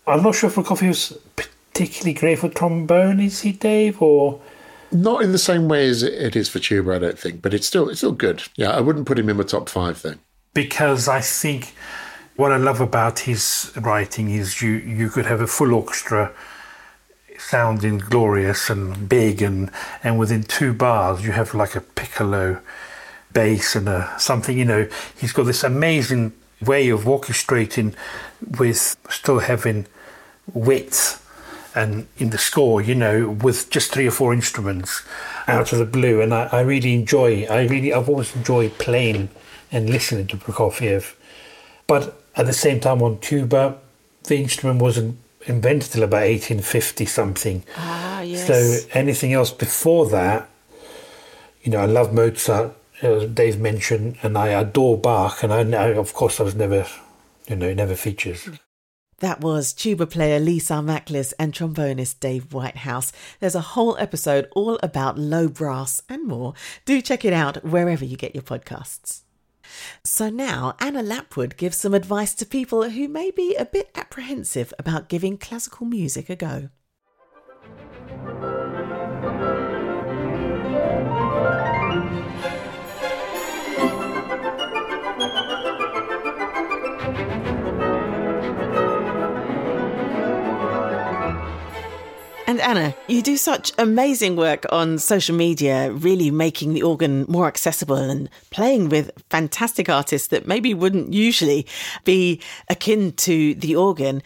I'm 0.06 0.22
not 0.22 0.34
sure 0.34 0.50
if 0.50 0.56
Prokofiev's 0.56 1.16
particularly 1.34 2.12
great 2.12 2.40
for 2.40 2.50
trombone, 2.50 3.20
is 3.20 3.40
he, 3.40 3.52
Dave? 3.52 4.02
Or 4.02 4.38
not 4.92 5.22
in 5.22 5.32
the 5.32 5.38
same 5.38 5.66
way 5.66 5.88
as 5.88 6.02
it 6.02 6.36
is 6.36 6.50
for 6.50 6.58
tuba, 6.58 6.96
I 6.96 6.98
don't 6.98 7.18
think, 7.18 7.40
but 7.40 7.54
it's 7.54 7.66
still 7.66 7.88
it's 7.88 8.00
still 8.00 8.12
good. 8.12 8.42
Yeah, 8.54 8.72
I 8.72 8.80
wouldn't 8.80 9.06
put 9.06 9.18
him 9.18 9.30
in 9.30 9.38
my 9.38 9.44
top 9.44 9.70
five 9.70 10.02
though. 10.02 10.16
Because 10.52 11.08
I 11.08 11.22
think 11.22 11.72
what 12.36 12.52
I 12.52 12.58
love 12.58 12.82
about 12.82 13.20
his 13.20 13.72
writing 13.76 14.28
is 14.28 14.60
you 14.60 14.72
you 14.72 15.08
could 15.08 15.24
have 15.24 15.40
a 15.40 15.46
full 15.46 15.72
orchestra 15.72 16.34
sounding 17.38 17.98
glorious 17.98 18.70
and 18.70 19.08
big 19.08 19.42
and 19.42 19.70
and 20.02 20.18
within 20.18 20.42
two 20.42 20.72
bars 20.72 21.24
you 21.24 21.32
have 21.32 21.54
like 21.54 21.74
a 21.74 21.80
piccolo 21.80 22.60
bass 23.32 23.76
and 23.76 23.88
a 23.88 24.14
something 24.18 24.56
you 24.56 24.64
know. 24.64 24.88
He's 25.16 25.32
got 25.32 25.44
this 25.44 25.64
amazing 25.64 26.32
way 26.62 26.88
of 26.88 27.00
orchestrating 27.04 27.94
with 28.58 28.96
still 29.10 29.40
having 29.40 29.86
width 30.52 31.20
and 31.74 32.06
in 32.18 32.30
the 32.30 32.38
score 32.38 32.80
you 32.80 32.94
know 32.94 33.28
with 33.28 33.68
just 33.68 33.92
three 33.92 34.06
or 34.06 34.12
four 34.12 34.32
instruments 34.32 35.02
out 35.48 35.72
of 35.72 35.78
the 35.78 35.84
blue. 35.84 36.20
And 36.20 36.32
I, 36.32 36.48
I 36.52 36.60
really 36.60 36.94
enjoy 36.94 37.44
I 37.50 37.66
really 37.66 37.92
I've 37.92 38.08
always 38.08 38.34
enjoyed 38.34 38.78
playing 38.78 39.28
and 39.70 39.90
listening 39.90 40.28
to 40.28 40.36
Prokofiev. 40.36 41.14
But 41.86 42.20
at 42.36 42.46
the 42.46 42.52
same 42.52 42.80
time 42.80 43.02
on 43.02 43.18
tuba 43.18 43.78
the 44.24 44.36
instrument 44.38 44.80
wasn't 44.80 45.18
invented 45.46 45.92
till 45.92 46.02
about 46.02 46.22
1850 46.22 47.06
something. 47.06 47.64
Ah, 47.76 48.20
yes. 48.22 48.46
So 48.46 48.88
anything 48.92 49.32
else 49.32 49.50
before 49.50 50.06
that, 50.10 50.48
you 51.62 51.70
know, 51.72 51.78
I 51.78 51.86
love 51.86 52.12
Mozart, 52.12 52.74
as 53.02 53.26
Dave 53.30 53.58
mentioned, 53.58 54.16
and 54.22 54.36
I 54.36 54.48
adore 54.48 54.98
Bach, 54.98 55.42
and 55.42 55.52
I 55.52 55.88
of 55.92 56.14
course, 56.14 56.40
I 56.40 56.42
was 56.42 56.54
never, 56.54 56.86
you 57.48 57.56
know, 57.56 57.72
never 57.74 57.94
features. 57.94 58.48
That 59.20 59.40
was 59.40 59.72
tuba 59.72 60.06
player 60.06 60.38
Lee 60.38 60.60
Tsarmaklis 60.60 61.32
and 61.38 61.52
trombonist 61.52 62.20
Dave 62.20 62.52
Whitehouse. 62.52 63.12
There's 63.40 63.54
a 63.54 63.60
whole 63.60 63.96
episode 63.96 64.48
all 64.54 64.78
about 64.82 65.18
low 65.18 65.48
brass 65.48 66.02
and 66.08 66.26
more. 66.26 66.54
Do 66.84 67.00
check 67.00 67.24
it 67.24 67.32
out 67.32 67.64
wherever 67.64 68.04
you 68.04 68.16
get 68.16 68.34
your 68.34 68.42
podcasts. 68.42 69.23
So 70.02 70.30
now 70.30 70.76
Anna 70.80 71.02
Lapwood 71.02 71.56
gives 71.56 71.76
some 71.76 71.94
advice 71.94 72.34
to 72.34 72.46
people 72.46 72.90
who 72.90 73.08
may 73.08 73.30
be 73.30 73.54
a 73.54 73.64
bit 73.64 73.90
apprehensive 73.94 74.72
about 74.78 75.08
giving 75.08 75.38
classical 75.38 75.86
music 75.86 76.28
a 76.30 76.36
go. 76.36 76.68
And 92.46 92.60
Anna, 92.60 92.94
you 93.08 93.22
do 93.22 93.38
such 93.38 93.72
amazing 93.78 94.36
work 94.36 94.66
on 94.70 94.98
social 94.98 95.34
media, 95.34 95.90
really 95.90 96.30
making 96.30 96.74
the 96.74 96.82
organ 96.82 97.24
more 97.26 97.46
accessible 97.46 97.96
and 97.96 98.28
playing 98.50 98.90
with 98.90 99.10
fantastic 99.30 99.88
artists 99.88 100.28
that 100.28 100.46
maybe 100.46 100.74
wouldn't 100.74 101.14
usually 101.14 101.66
be 102.04 102.42
akin 102.68 103.12
to 103.12 103.54
the 103.54 103.74
organ. 103.76 104.22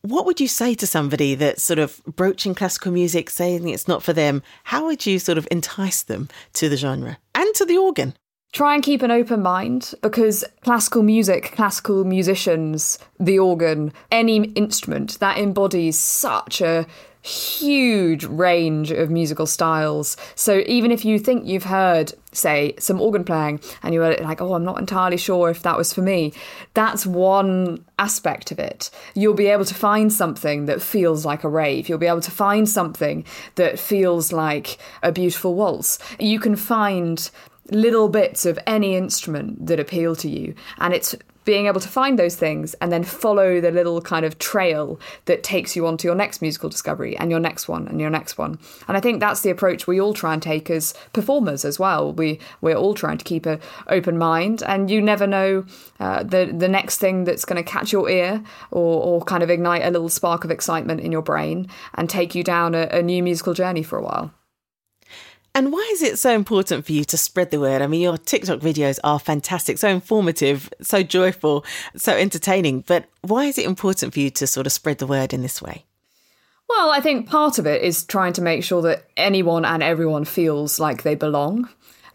What 0.00 0.24
would 0.24 0.40
you 0.40 0.48
say 0.48 0.74
to 0.76 0.86
somebody 0.86 1.34
that's 1.34 1.62
sort 1.62 1.78
of 1.78 2.00
broaching 2.06 2.54
classical 2.54 2.90
music, 2.90 3.28
saying 3.28 3.68
it's 3.68 3.86
not 3.86 4.02
for 4.02 4.14
them? 4.14 4.42
How 4.64 4.86
would 4.86 5.04
you 5.04 5.18
sort 5.18 5.36
of 5.36 5.46
entice 5.50 6.02
them 6.02 6.28
to 6.54 6.70
the 6.70 6.76
genre 6.78 7.18
and 7.34 7.54
to 7.56 7.66
the 7.66 7.76
organ? 7.76 8.14
Try 8.52 8.74
and 8.74 8.82
keep 8.82 9.02
an 9.02 9.10
open 9.10 9.42
mind 9.42 9.92
because 10.00 10.42
classical 10.62 11.02
music, 11.02 11.52
classical 11.52 12.04
musicians, 12.04 12.98
the 13.20 13.38
organ, 13.38 13.92
any 14.10 14.36
instrument 14.52 15.18
that 15.20 15.36
embodies 15.36 15.98
such 15.98 16.62
a 16.62 16.86
huge 17.22 18.24
range 18.24 18.90
of 18.90 19.10
musical 19.10 19.46
styles. 19.46 20.16
So 20.34 20.62
even 20.66 20.90
if 20.90 21.04
you 21.04 21.18
think 21.18 21.46
you've 21.46 21.64
heard, 21.64 22.12
say, 22.32 22.74
some 22.78 23.00
organ 23.00 23.24
playing 23.24 23.60
and 23.82 23.92
you 23.92 24.00
were 24.00 24.16
like, 24.20 24.40
oh, 24.40 24.54
I'm 24.54 24.64
not 24.64 24.78
entirely 24.78 25.16
sure 25.16 25.50
if 25.50 25.62
that 25.62 25.76
was 25.76 25.92
for 25.92 26.02
me, 26.02 26.32
that's 26.74 27.06
one 27.06 27.84
aspect 27.98 28.50
of 28.50 28.58
it. 28.58 28.90
You'll 29.14 29.34
be 29.34 29.48
able 29.48 29.64
to 29.64 29.74
find 29.74 30.12
something 30.12 30.66
that 30.66 30.80
feels 30.80 31.24
like 31.24 31.44
a 31.44 31.48
rave. 31.48 31.88
You'll 31.88 31.98
be 31.98 32.06
able 32.06 32.20
to 32.20 32.30
find 32.30 32.68
something 32.68 33.24
that 33.56 33.78
feels 33.78 34.32
like 34.32 34.78
a 35.02 35.12
beautiful 35.12 35.54
waltz. 35.54 35.98
You 36.18 36.38
can 36.38 36.56
find 36.56 37.30
little 37.70 38.08
bits 38.08 38.46
of 38.46 38.58
any 38.66 38.96
instrument 38.96 39.66
that 39.66 39.78
appeal 39.78 40.16
to 40.16 40.28
you 40.28 40.54
and 40.78 40.94
it's 40.94 41.14
being 41.48 41.64
able 41.64 41.80
to 41.80 41.88
find 41.88 42.18
those 42.18 42.36
things 42.36 42.74
and 42.74 42.92
then 42.92 43.02
follow 43.02 43.58
the 43.58 43.70
little 43.70 44.02
kind 44.02 44.26
of 44.26 44.38
trail 44.38 45.00
that 45.24 45.42
takes 45.42 45.74
you 45.74 45.86
on 45.86 45.96
to 45.96 46.06
your 46.06 46.14
next 46.14 46.42
musical 46.42 46.68
discovery 46.68 47.16
and 47.16 47.30
your 47.30 47.40
next 47.40 47.68
one 47.68 47.88
and 47.88 48.02
your 48.02 48.10
next 48.10 48.36
one. 48.36 48.58
And 48.86 48.98
I 48.98 49.00
think 49.00 49.18
that's 49.18 49.40
the 49.40 49.48
approach 49.48 49.86
we 49.86 49.98
all 49.98 50.12
try 50.12 50.34
and 50.34 50.42
take 50.42 50.68
as 50.68 50.92
performers 51.14 51.64
as 51.64 51.78
well. 51.78 52.12
We 52.12 52.38
we're 52.60 52.76
all 52.76 52.92
trying 52.92 53.16
to 53.16 53.24
keep 53.24 53.46
an 53.46 53.60
open 53.86 54.18
mind, 54.18 54.62
and 54.64 54.90
you 54.90 55.00
never 55.00 55.26
know 55.26 55.64
uh, 55.98 56.22
the 56.22 56.52
the 56.54 56.68
next 56.68 56.98
thing 56.98 57.24
that's 57.24 57.46
going 57.46 57.56
to 57.56 57.62
catch 57.62 57.92
your 57.92 58.10
ear 58.10 58.42
or 58.70 59.02
or 59.02 59.22
kind 59.22 59.42
of 59.42 59.48
ignite 59.48 59.86
a 59.86 59.90
little 59.90 60.10
spark 60.10 60.44
of 60.44 60.50
excitement 60.50 61.00
in 61.00 61.10
your 61.12 61.22
brain 61.22 61.66
and 61.94 62.10
take 62.10 62.34
you 62.34 62.44
down 62.44 62.74
a, 62.74 62.88
a 62.90 63.02
new 63.02 63.22
musical 63.22 63.54
journey 63.54 63.82
for 63.82 63.98
a 63.98 64.02
while. 64.02 64.30
And 65.58 65.72
why 65.72 65.88
is 65.90 66.02
it 66.02 66.20
so 66.20 66.32
important 66.32 66.86
for 66.86 66.92
you 66.92 67.04
to 67.06 67.16
spread 67.16 67.50
the 67.50 67.58
word? 67.58 67.82
I 67.82 67.88
mean, 67.88 68.00
your 68.00 68.16
TikTok 68.16 68.60
videos 68.60 69.00
are 69.02 69.18
fantastic, 69.18 69.76
so 69.76 69.88
informative, 69.88 70.72
so 70.80 71.02
joyful, 71.02 71.64
so 71.96 72.12
entertaining. 72.12 72.84
But 72.86 73.06
why 73.22 73.46
is 73.46 73.58
it 73.58 73.66
important 73.66 74.12
for 74.14 74.20
you 74.20 74.30
to 74.30 74.46
sort 74.46 74.66
of 74.68 74.72
spread 74.72 74.98
the 74.98 75.06
word 75.08 75.34
in 75.34 75.42
this 75.42 75.60
way? 75.60 75.84
Well, 76.68 76.92
I 76.92 77.00
think 77.00 77.28
part 77.28 77.58
of 77.58 77.66
it 77.66 77.82
is 77.82 78.04
trying 78.04 78.34
to 78.34 78.40
make 78.40 78.62
sure 78.62 78.82
that 78.82 79.08
anyone 79.16 79.64
and 79.64 79.82
everyone 79.82 80.26
feels 80.26 80.78
like 80.78 81.02
they 81.02 81.16
belong 81.16 81.68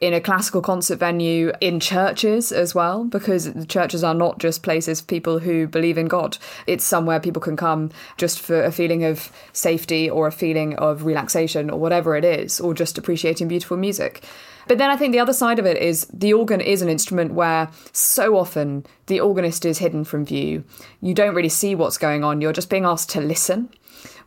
in 0.04 0.14
a 0.14 0.20
classical 0.20 0.62
concert 0.62 1.00
venue, 1.00 1.54
in 1.62 1.80
churches 1.80 2.52
as 2.52 2.76
well, 2.76 3.06
because 3.06 3.50
churches 3.68 4.04
are 4.04 4.14
not 4.14 4.38
just 4.38 4.62
places 4.62 5.00
for 5.00 5.08
people 5.08 5.40
who 5.40 5.66
believe 5.66 5.98
in 5.98 6.08
God. 6.08 6.38
It's 6.68 6.84
somewhere 6.84 7.22
people 7.22 7.42
can 7.42 7.56
come 7.56 7.90
just 8.18 8.42
for 8.42 8.62
a 8.62 8.72
feeling 8.72 9.06
of 9.06 9.32
safety 9.54 10.10
or 10.10 10.28
a 10.28 10.32
feeling 10.32 10.76
of 10.76 11.06
relaxation 11.06 11.70
or 11.70 11.80
whatever 11.80 12.18
it 12.18 12.26
is, 12.26 12.60
or 12.60 12.74
just 12.74 12.98
appreciating 12.98 13.48
beautiful 13.48 13.78
music. 13.78 14.26
But 14.68 14.78
then 14.78 14.90
I 14.90 14.98
think 14.98 15.14
the 15.14 15.20
other 15.20 15.32
side 15.32 15.58
of 15.58 15.66
it 15.66 15.78
is 15.78 16.06
the 16.14 16.34
organ 16.34 16.60
is 16.60 16.82
an 16.82 16.90
instrument 16.90 17.34
where 17.34 17.70
so 17.94 18.36
often 18.38 18.86
the 19.08 19.22
organist 19.22 19.64
is 19.64 19.78
hidden 19.78 20.04
from 20.04 20.26
view. 20.26 20.66
You 21.00 21.14
don't 21.14 21.34
really 21.34 21.48
see 21.48 21.76
what's 21.76 21.98
going 21.98 22.26
on, 22.26 22.42
you're 22.42 22.52
just 22.52 22.70
being 22.70 22.84
asked 22.84 23.10
to 23.12 23.22
listen 23.22 23.70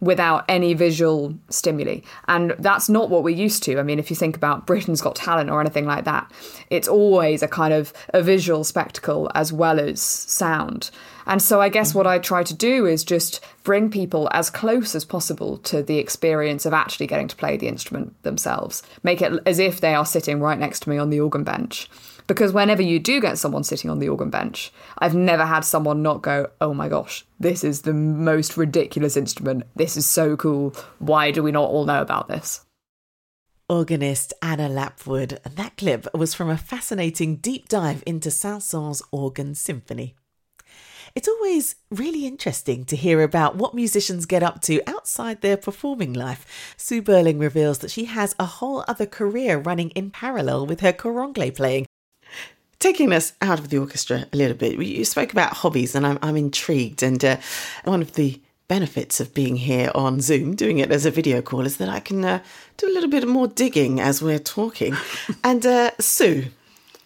without 0.00 0.44
any 0.48 0.74
visual 0.74 1.34
stimuli. 1.48 2.00
And 2.28 2.54
that's 2.58 2.88
not 2.88 3.10
what 3.10 3.22
we're 3.22 3.36
used 3.36 3.62
to. 3.64 3.78
I 3.78 3.82
mean, 3.82 3.98
if 3.98 4.10
you 4.10 4.16
think 4.16 4.36
about 4.36 4.66
Britain's 4.66 5.00
Got 5.00 5.16
Talent 5.16 5.50
or 5.50 5.60
anything 5.60 5.86
like 5.86 6.04
that, 6.04 6.30
it's 6.70 6.88
always 6.88 7.42
a 7.42 7.48
kind 7.48 7.72
of 7.72 7.92
a 8.10 8.22
visual 8.22 8.64
spectacle 8.64 9.30
as 9.34 9.52
well 9.52 9.80
as 9.80 10.00
sound. 10.00 10.90
And 11.26 11.42
so 11.42 11.60
I 11.60 11.68
guess 11.68 11.92
mm. 11.92 11.96
what 11.96 12.06
I 12.06 12.18
try 12.18 12.42
to 12.44 12.54
do 12.54 12.86
is 12.86 13.04
just 13.04 13.44
bring 13.64 13.90
people 13.90 14.28
as 14.32 14.48
close 14.48 14.94
as 14.94 15.04
possible 15.04 15.58
to 15.58 15.82
the 15.82 15.98
experience 15.98 16.64
of 16.64 16.72
actually 16.72 17.08
getting 17.08 17.28
to 17.28 17.36
play 17.36 17.56
the 17.56 17.68
instrument 17.68 18.20
themselves. 18.22 18.82
Make 19.02 19.20
it 19.20 19.32
as 19.44 19.58
if 19.58 19.80
they 19.80 19.94
are 19.94 20.06
sitting 20.06 20.40
right 20.40 20.58
next 20.58 20.80
to 20.80 20.90
me 20.90 20.98
on 20.98 21.10
the 21.10 21.20
organ 21.20 21.44
bench. 21.44 21.90
Because 22.26 22.52
whenever 22.52 22.82
you 22.82 22.98
do 22.98 23.20
get 23.20 23.38
someone 23.38 23.62
sitting 23.62 23.88
on 23.88 24.00
the 24.00 24.08
organ 24.08 24.30
bench, 24.30 24.72
I've 24.98 25.14
never 25.14 25.44
had 25.44 25.64
someone 25.64 26.02
not 26.02 26.22
go, 26.22 26.50
oh 26.60 26.74
my 26.74 26.88
gosh, 26.88 27.24
this 27.38 27.62
is 27.62 27.82
the 27.82 27.94
most 27.94 28.56
ridiculous 28.56 29.16
instrument. 29.16 29.64
This 29.76 29.96
is 29.96 30.08
so 30.08 30.36
cool. 30.36 30.74
Why 30.98 31.30
do 31.30 31.42
we 31.42 31.52
not 31.52 31.70
all 31.70 31.84
know 31.84 32.02
about 32.02 32.26
this? 32.26 32.64
Organist 33.68 34.32
Anna 34.42 34.68
Lapwood. 34.68 35.40
That 35.42 35.76
clip 35.76 36.06
was 36.14 36.34
from 36.34 36.50
a 36.50 36.56
fascinating 36.56 37.36
deep 37.36 37.68
dive 37.68 38.02
into 38.06 38.30
Saint-Saëns 38.30 39.02
Organ 39.12 39.54
Symphony. 39.54 40.14
It's 41.16 41.28
always 41.28 41.76
really 41.90 42.26
interesting 42.26 42.84
to 42.84 42.94
hear 42.94 43.22
about 43.22 43.56
what 43.56 43.72
musicians 43.72 44.26
get 44.26 44.42
up 44.42 44.60
to 44.62 44.82
outside 44.86 45.40
their 45.40 45.56
performing 45.56 46.12
life. 46.12 46.74
Sue 46.76 47.00
Böhling 47.00 47.40
reveals 47.40 47.78
that 47.78 47.90
she 47.90 48.04
has 48.04 48.34
a 48.38 48.44
whole 48.44 48.84
other 48.86 49.06
career 49.06 49.56
running 49.56 49.88
in 49.90 50.10
parallel 50.10 50.66
with 50.66 50.80
her 50.80 50.92
cor 50.92 51.24
anglais 51.24 51.52
playing, 51.52 51.86
taking 52.80 53.14
us 53.14 53.32
out 53.40 53.58
of 53.58 53.70
the 53.70 53.78
orchestra 53.78 54.26
a 54.30 54.36
little 54.36 54.58
bit, 54.58 54.78
you 54.78 55.06
spoke 55.06 55.32
about 55.32 55.54
hobbies, 55.54 55.94
and 55.94 56.06
I'm, 56.06 56.18
I'm 56.20 56.36
intrigued. 56.36 57.02
And 57.02 57.24
uh, 57.24 57.38
one 57.84 58.02
of 58.02 58.12
the 58.12 58.38
benefits 58.68 59.18
of 59.18 59.32
being 59.32 59.56
here 59.56 59.90
on 59.94 60.20
Zoom, 60.20 60.54
doing 60.54 60.80
it 60.80 60.92
as 60.92 61.06
a 61.06 61.10
video 61.10 61.40
call, 61.40 61.64
is 61.64 61.78
that 61.78 61.88
I 61.88 62.00
can 62.00 62.26
uh, 62.26 62.42
do 62.76 62.88
a 62.88 62.92
little 62.92 63.08
bit 63.08 63.26
more 63.26 63.48
digging 63.48 64.00
as 64.02 64.20
we're 64.20 64.38
talking. 64.38 64.94
and 65.42 65.64
uh, 65.64 65.92
Sue, 65.98 66.48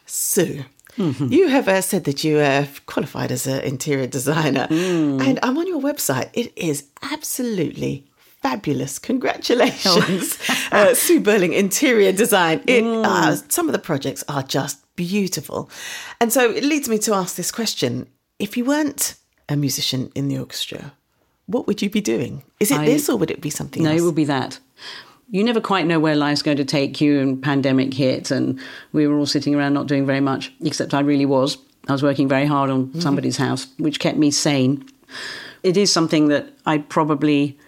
Sue, 0.04 0.64
mm-hmm. 1.00 1.32
you 1.32 1.48
have 1.48 1.68
uh, 1.68 1.80
said 1.80 2.04
that 2.04 2.22
you 2.24 2.38
are 2.38 2.66
qualified 2.86 3.32
as 3.32 3.46
an 3.46 3.60
interior 3.62 4.06
designer, 4.06 4.66
mm. 4.68 5.20
and 5.26 5.38
I'm 5.42 5.56
on 5.58 5.66
your 5.66 5.80
website. 5.80 6.30
It 6.32 6.52
is 6.56 6.84
absolutely 7.02 8.06
fabulous. 8.42 8.98
Congratulations, 8.98 10.38
uh, 10.72 10.94
Sue 10.94 11.20
Böhling, 11.20 11.54
interior 11.54 12.12
design. 12.12 12.62
It, 12.66 12.84
mm. 12.84 13.04
uh, 13.04 13.36
some 13.48 13.68
of 13.68 13.72
the 13.72 13.78
projects 13.78 14.24
are 14.28 14.42
just 14.42 14.78
beautiful. 14.96 15.70
And 16.20 16.32
so 16.32 16.50
it 16.50 16.64
leads 16.64 16.88
me 16.88 16.98
to 16.98 17.14
ask 17.14 17.36
this 17.36 17.50
question 17.50 18.06
if 18.38 18.56
you 18.56 18.64
weren't 18.64 19.14
a 19.48 19.56
musician 19.56 20.10
in 20.14 20.28
the 20.28 20.38
orchestra, 20.38 20.92
what 21.46 21.66
would 21.66 21.82
you 21.82 21.90
be 21.90 22.00
doing? 22.00 22.42
Is 22.60 22.70
it 22.70 22.78
I, 22.78 22.86
this 22.86 23.08
or 23.08 23.16
would 23.16 23.30
it 23.30 23.40
be 23.40 23.50
something 23.50 23.82
no, 23.82 23.90
else? 23.90 24.00
it 24.00 24.04
would 24.04 24.14
be 24.14 24.24
that. 24.24 24.58
You 25.30 25.44
never 25.44 25.60
quite 25.60 25.86
know 25.86 26.00
where 26.00 26.16
life's 26.16 26.42
going 26.42 26.56
to 26.56 26.64
take 26.64 27.00
you, 27.00 27.20
and 27.20 27.42
pandemic 27.42 27.94
hit, 27.94 28.30
and 28.30 28.58
we 28.92 29.06
were 29.06 29.16
all 29.16 29.26
sitting 29.26 29.54
around 29.54 29.74
not 29.74 29.86
doing 29.86 30.06
very 30.06 30.20
much, 30.20 30.52
except 30.60 30.92
I 30.92 31.00
really 31.00 31.26
was. 31.26 31.56
I 31.88 31.92
was 31.92 32.02
working 32.02 32.28
very 32.28 32.46
hard 32.46 32.70
on 32.70 32.88
mm. 32.88 33.02
somebody's 33.02 33.36
house, 33.36 33.66
which 33.78 34.00
kept 34.00 34.18
me 34.18 34.30
sane. 34.30 34.84
It 35.62 35.76
is 35.76 35.92
something 35.92 36.28
that 36.28 36.48
I'd 36.66 36.88
probably 36.88 37.58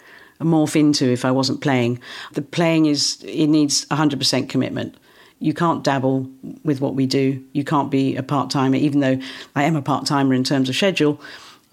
morph 0.41 0.75
into 0.75 1.07
if 1.07 1.25
I 1.25 1.31
wasn't 1.31 1.61
playing. 1.61 2.01
The 2.33 2.43
playing 2.43 2.87
is, 2.87 3.23
it 3.23 3.47
needs 3.47 3.87
100% 3.87 4.49
commitment 4.49 4.97
you 5.43 5.53
can't 5.53 5.83
dabble 5.83 6.31
with 6.63 6.81
what 6.81 6.95
we 6.95 7.07
do. 7.07 7.45
You 7.53 7.65
can't 7.65 7.91
be 7.91 8.17
a 8.17 8.23
part 8.23 8.49
timer, 8.51 8.77
even 8.77 9.01
though 9.01 9.19
I 9.57 9.65
am 9.65 9.75
a 9.75 9.83
part 9.83 10.07
timer 10.07 10.35
in 10.35 10.45
terms 10.45 10.69
of 10.69 10.77
schedule. 10.77 11.21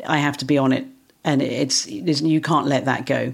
I 0.07 0.17
have 0.17 0.37
to 0.37 0.45
be 0.45 0.57
on 0.57 0.73
it, 0.73 0.87
and 1.23 1.41
it's, 1.41 1.85
it's, 1.87 2.21
you 2.21 2.41
can't 2.41 2.65
let 2.65 2.85
that 2.85 3.05
go. 3.05 3.33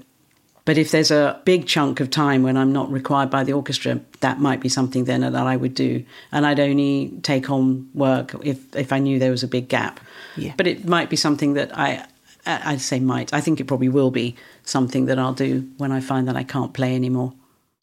But 0.65 0.79
if 0.79 0.89
there's 0.89 1.11
a 1.11 1.39
big 1.45 1.67
chunk 1.67 1.99
of 1.99 2.09
time 2.09 2.41
when 2.41 2.57
I'm 2.57 2.73
not 2.73 2.91
required 2.91 3.29
by 3.29 3.43
the 3.43 3.53
orchestra, 3.53 4.01
that 4.21 4.39
might 4.39 4.61
be 4.61 4.69
something 4.69 5.05
then 5.05 5.21
that 5.21 5.35
I 5.35 5.55
would 5.55 5.75
do, 5.75 6.03
and 6.31 6.45
I'd 6.45 6.59
only 6.59 7.13
take 7.21 7.51
on 7.51 7.89
work 7.93 8.35
if 8.43 8.75
if 8.75 8.91
I 8.91 8.97
knew 8.99 9.19
there 9.19 9.31
was 9.31 9.43
a 9.43 9.47
big 9.47 9.69
gap. 9.69 9.99
Yeah. 10.35 10.53
But 10.57 10.65
it 10.65 10.87
might 10.87 11.09
be 11.09 11.15
something 11.15 11.53
that 11.53 11.77
I 11.77 12.05
I'd 12.47 12.81
say 12.81 12.99
might. 12.99 13.33
I 13.33 13.41
think 13.41 13.59
it 13.59 13.65
probably 13.65 13.89
will 13.89 14.11
be 14.11 14.35
something 14.63 15.05
that 15.05 15.19
I'll 15.19 15.33
do 15.33 15.69
when 15.77 15.91
I 15.91 15.99
find 15.99 16.27
that 16.27 16.35
I 16.35 16.43
can't 16.43 16.73
play 16.73 16.95
anymore. 16.95 17.33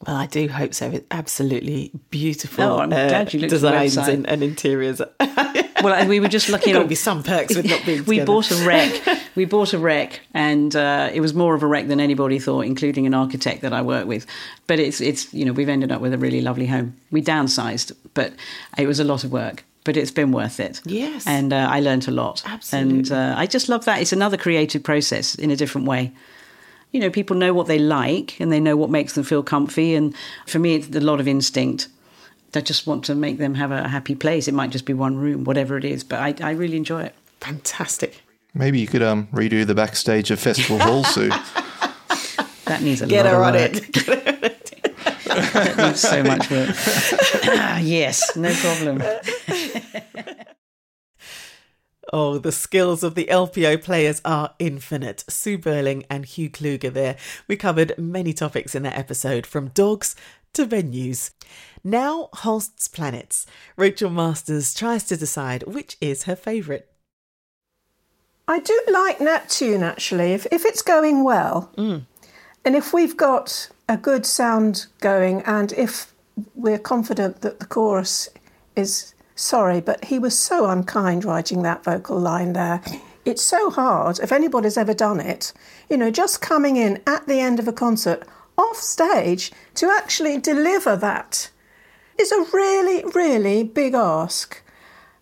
Well, 0.06 0.16
I 0.16 0.26
do 0.26 0.48
hope 0.48 0.74
so. 0.74 0.90
It's 0.90 1.06
absolutely 1.12 1.92
beautiful 2.10 2.64
oh, 2.64 2.78
I'm 2.78 2.88
glad 2.90 3.32
you 3.32 3.44
uh, 3.44 3.48
designs 3.48 3.96
and, 3.96 4.28
and, 4.28 4.42
interiors. 4.42 5.00
well, 5.82 6.08
we 6.08 6.20
were 6.20 6.28
just 6.28 6.48
looking. 6.48 6.72
There'll 6.72 6.88
be 6.88 6.94
some 6.94 7.22
perks 7.22 7.54
with 7.54 7.66
not 7.66 7.84
being. 7.84 8.04
we 8.06 8.20
bought 8.20 8.50
a 8.50 8.66
wreck. 8.66 9.20
we 9.34 9.44
bought 9.44 9.72
a 9.72 9.78
wreck, 9.78 10.20
and 10.34 10.74
uh, 10.74 11.10
it 11.12 11.20
was 11.20 11.34
more 11.34 11.54
of 11.54 11.62
a 11.62 11.66
wreck 11.66 11.88
than 11.88 12.00
anybody 12.00 12.38
thought, 12.38 12.62
including 12.62 13.06
an 13.06 13.14
architect 13.14 13.62
that 13.62 13.72
I 13.72 13.82
work 13.82 14.06
with. 14.06 14.26
But 14.66 14.78
it's 14.78 15.00
it's 15.00 15.32
you 15.32 15.44
know 15.44 15.52
we've 15.52 15.68
ended 15.68 15.92
up 15.92 16.00
with 16.00 16.12
a 16.12 16.18
really 16.18 16.40
lovely 16.40 16.66
home. 16.66 16.96
We 17.10 17.22
downsized, 17.22 17.92
but 18.14 18.32
it 18.78 18.86
was 18.86 19.00
a 19.00 19.04
lot 19.04 19.24
of 19.24 19.32
work 19.32 19.64
but 19.84 19.96
it's 19.96 20.12
been 20.12 20.30
worth 20.30 20.60
it. 20.60 20.80
Yes. 20.84 21.26
And 21.26 21.52
uh, 21.52 21.66
I 21.68 21.80
learned 21.80 22.06
a 22.06 22.12
lot. 22.12 22.44
Absolutely. 22.46 22.98
And 22.98 23.10
uh, 23.10 23.34
I 23.36 23.46
just 23.46 23.68
love 23.68 23.84
that. 23.86 24.00
It's 24.00 24.12
another 24.12 24.36
creative 24.36 24.84
process 24.84 25.34
in 25.34 25.50
a 25.50 25.56
different 25.56 25.88
way 25.88 26.12
you 26.92 27.00
know, 27.00 27.10
people 27.10 27.36
know 27.36 27.52
what 27.52 27.66
they 27.66 27.78
like 27.78 28.38
and 28.38 28.52
they 28.52 28.60
know 28.60 28.76
what 28.76 28.90
makes 28.90 29.14
them 29.14 29.24
feel 29.24 29.42
comfy. 29.42 29.94
And 29.94 30.14
for 30.46 30.58
me, 30.58 30.74
it's 30.74 30.94
a 30.94 31.00
lot 31.00 31.20
of 31.20 31.26
instinct. 31.26 31.88
I 32.54 32.60
just 32.60 32.86
want 32.86 33.04
to 33.06 33.14
make 33.14 33.38
them 33.38 33.54
have 33.54 33.70
a 33.70 33.88
happy 33.88 34.14
place. 34.14 34.48
It 34.48 34.54
might 34.54 34.70
just 34.70 34.84
be 34.84 34.92
one 34.94 35.16
room, 35.16 35.44
whatever 35.44 35.76
it 35.76 35.84
is, 35.84 36.04
but 36.04 36.18
I, 36.18 36.34
I 36.40 36.50
really 36.52 36.76
enjoy 36.76 37.02
it. 37.04 37.14
Fantastic. 37.40 38.22
Maybe 38.54 38.78
you 38.78 38.86
could 38.86 39.02
um, 39.02 39.28
redo 39.32 39.66
the 39.66 39.74
backstage 39.74 40.30
of 40.30 40.38
Festival 40.38 40.78
Hall, 40.78 41.04
Sue. 41.04 41.28
that 42.66 42.82
needs 42.82 43.00
a 43.00 43.06
Get 43.06 43.24
lot 43.24 43.32
her 43.32 43.40
of 43.40 43.46
on 43.46 43.52
work. 43.54 43.72
it. 43.74 44.84
that 45.24 45.76
needs 45.78 46.00
so 46.00 46.22
much 46.22 46.50
work. 46.50 46.68
ah, 47.44 47.78
yes, 47.78 48.36
no 48.36 48.52
problem. 48.54 49.02
Oh, 52.14 52.36
the 52.36 52.52
skills 52.52 53.02
of 53.02 53.14
the 53.14 53.24
LPO 53.30 53.82
players 53.82 54.20
are 54.22 54.54
infinite. 54.58 55.24
Sue 55.28 55.56
Böhling 55.56 56.04
and 56.10 56.26
Hugh 56.26 56.50
Kluger 56.50 56.92
there. 56.92 57.16
We 57.48 57.56
covered 57.56 57.96
many 57.96 58.34
topics 58.34 58.74
in 58.74 58.82
that 58.82 58.98
episode, 58.98 59.46
from 59.46 59.68
dogs 59.68 60.14
to 60.54 60.66
venues. 60.66 61.32
Now, 61.84 62.28
Holst's 62.32 62.88
Planets. 62.88 63.46
Rachel 63.76 64.10
Masters 64.10 64.74
tries 64.74 65.04
to 65.04 65.16
decide 65.16 65.64
which 65.64 65.96
is 66.00 66.24
her 66.24 66.36
favourite. 66.36 66.86
I 68.46 68.58
do 68.58 68.80
like 68.88 69.20
Neptune 69.20 69.82
actually, 69.82 70.32
if, 70.32 70.46
if 70.50 70.64
it's 70.64 70.82
going 70.82 71.24
well. 71.24 71.70
Mm. 71.76 72.06
And 72.64 72.76
if 72.76 72.92
we've 72.92 73.16
got 73.16 73.68
a 73.88 73.96
good 73.96 74.24
sound 74.26 74.86
going, 75.00 75.42
and 75.42 75.72
if 75.72 76.12
we're 76.54 76.78
confident 76.78 77.40
that 77.40 77.58
the 77.60 77.66
chorus 77.66 78.28
is 78.76 79.14
sorry, 79.34 79.80
but 79.80 80.04
he 80.04 80.18
was 80.18 80.38
so 80.38 80.66
unkind 80.66 81.24
writing 81.24 81.62
that 81.62 81.84
vocal 81.84 82.18
line 82.18 82.52
there. 82.52 82.82
It's 83.24 83.42
so 83.42 83.70
hard, 83.70 84.18
if 84.18 84.32
anybody's 84.32 84.76
ever 84.76 84.94
done 84.94 85.20
it, 85.20 85.52
you 85.88 85.96
know, 85.96 86.10
just 86.10 86.40
coming 86.40 86.76
in 86.76 87.00
at 87.06 87.26
the 87.26 87.40
end 87.40 87.58
of 87.58 87.68
a 87.68 87.72
concert 87.72 88.26
off 88.56 88.76
stage 88.76 89.52
to 89.74 89.90
actually 89.90 90.38
deliver 90.38 90.96
that 90.96 91.50
is 92.18 92.32
a 92.32 92.46
really, 92.52 93.04
really 93.14 93.62
big 93.62 93.94
ask. 93.94 94.62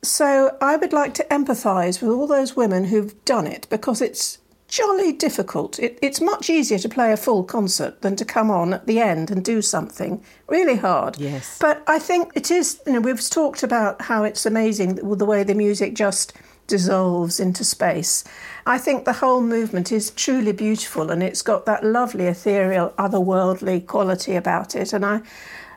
So 0.02 0.56
I 0.60 0.76
would 0.76 0.92
like 0.92 1.14
to 1.14 1.26
empathise 1.30 2.00
with 2.00 2.10
all 2.10 2.26
those 2.26 2.56
women 2.56 2.84
who've 2.84 3.24
done 3.24 3.46
it 3.46 3.66
because 3.70 4.00
it's 4.00 4.38
jolly 4.70 5.12
difficult. 5.12 5.78
It, 5.78 5.98
it's 6.00 6.20
much 6.20 6.48
easier 6.48 6.78
to 6.78 6.88
play 6.88 7.12
a 7.12 7.16
full 7.16 7.44
concert 7.44 8.02
than 8.02 8.16
to 8.16 8.24
come 8.24 8.50
on 8.50 8.72
at 8.72 8.86
the 8.86 9.00
end 9.00 9.30
and 9.30 9.44
do 9.44 9.60
something 9.60 10.24
really 10.48 10.76
hard. 10.76 11.18
Yes. 11.18 11.58
But 11.60 11.82
I 11.86 11.98
think 11.98 12.32
it 12.34 12.50
is, 12.50 12.80
you 12.86 12.92
know, 12.92 13.00
we've 13.00 13.28
talked 13.28 13.62
about 13.62 14.00
how 14.02 14.24
it's 14.24 14.46
amazing 14.46 14.94
the 14.94 15.26
way 15.26 15.42
the 15.42 15.54
music 15.54 15.94
just 15.94 16.32
dissolves 16.66 17.40
into 17.40 17.64
space. 17.64 18.24
I 18.70 18.78
think 18.78 19.04
the 19.04 19.14
whole 19.14 19.40
movement 19.40 19.90
is 19.90 20.12
truly 20.12 20.52
beautiful 20.52 21.10
and 21.10 21.24
it's 21.24 21.42
got 21.42 21.66
that 21.66 21.82
lovely 21.82 22.26
ethereal, 22.26 22.90
otherworldly 22.90 23.84
quality 23.84 24.36
about 24.36 24.76
it. 24.76 24.92
And 24.92 25.04
I, 25.04 25.22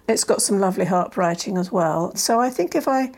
it's 0.07 0.23
got 0.23 0.43
some 0.43 0.59
lovely 0.59 0.85
harp 0.85 1.17
writing 1.17 1.57
as 1.57 1.71
well. 1.71 2.15
So 2.15 2.39
I 2.39 2.51
think 2.51 2.75
if 2.75 2.87
I 2.87 3.11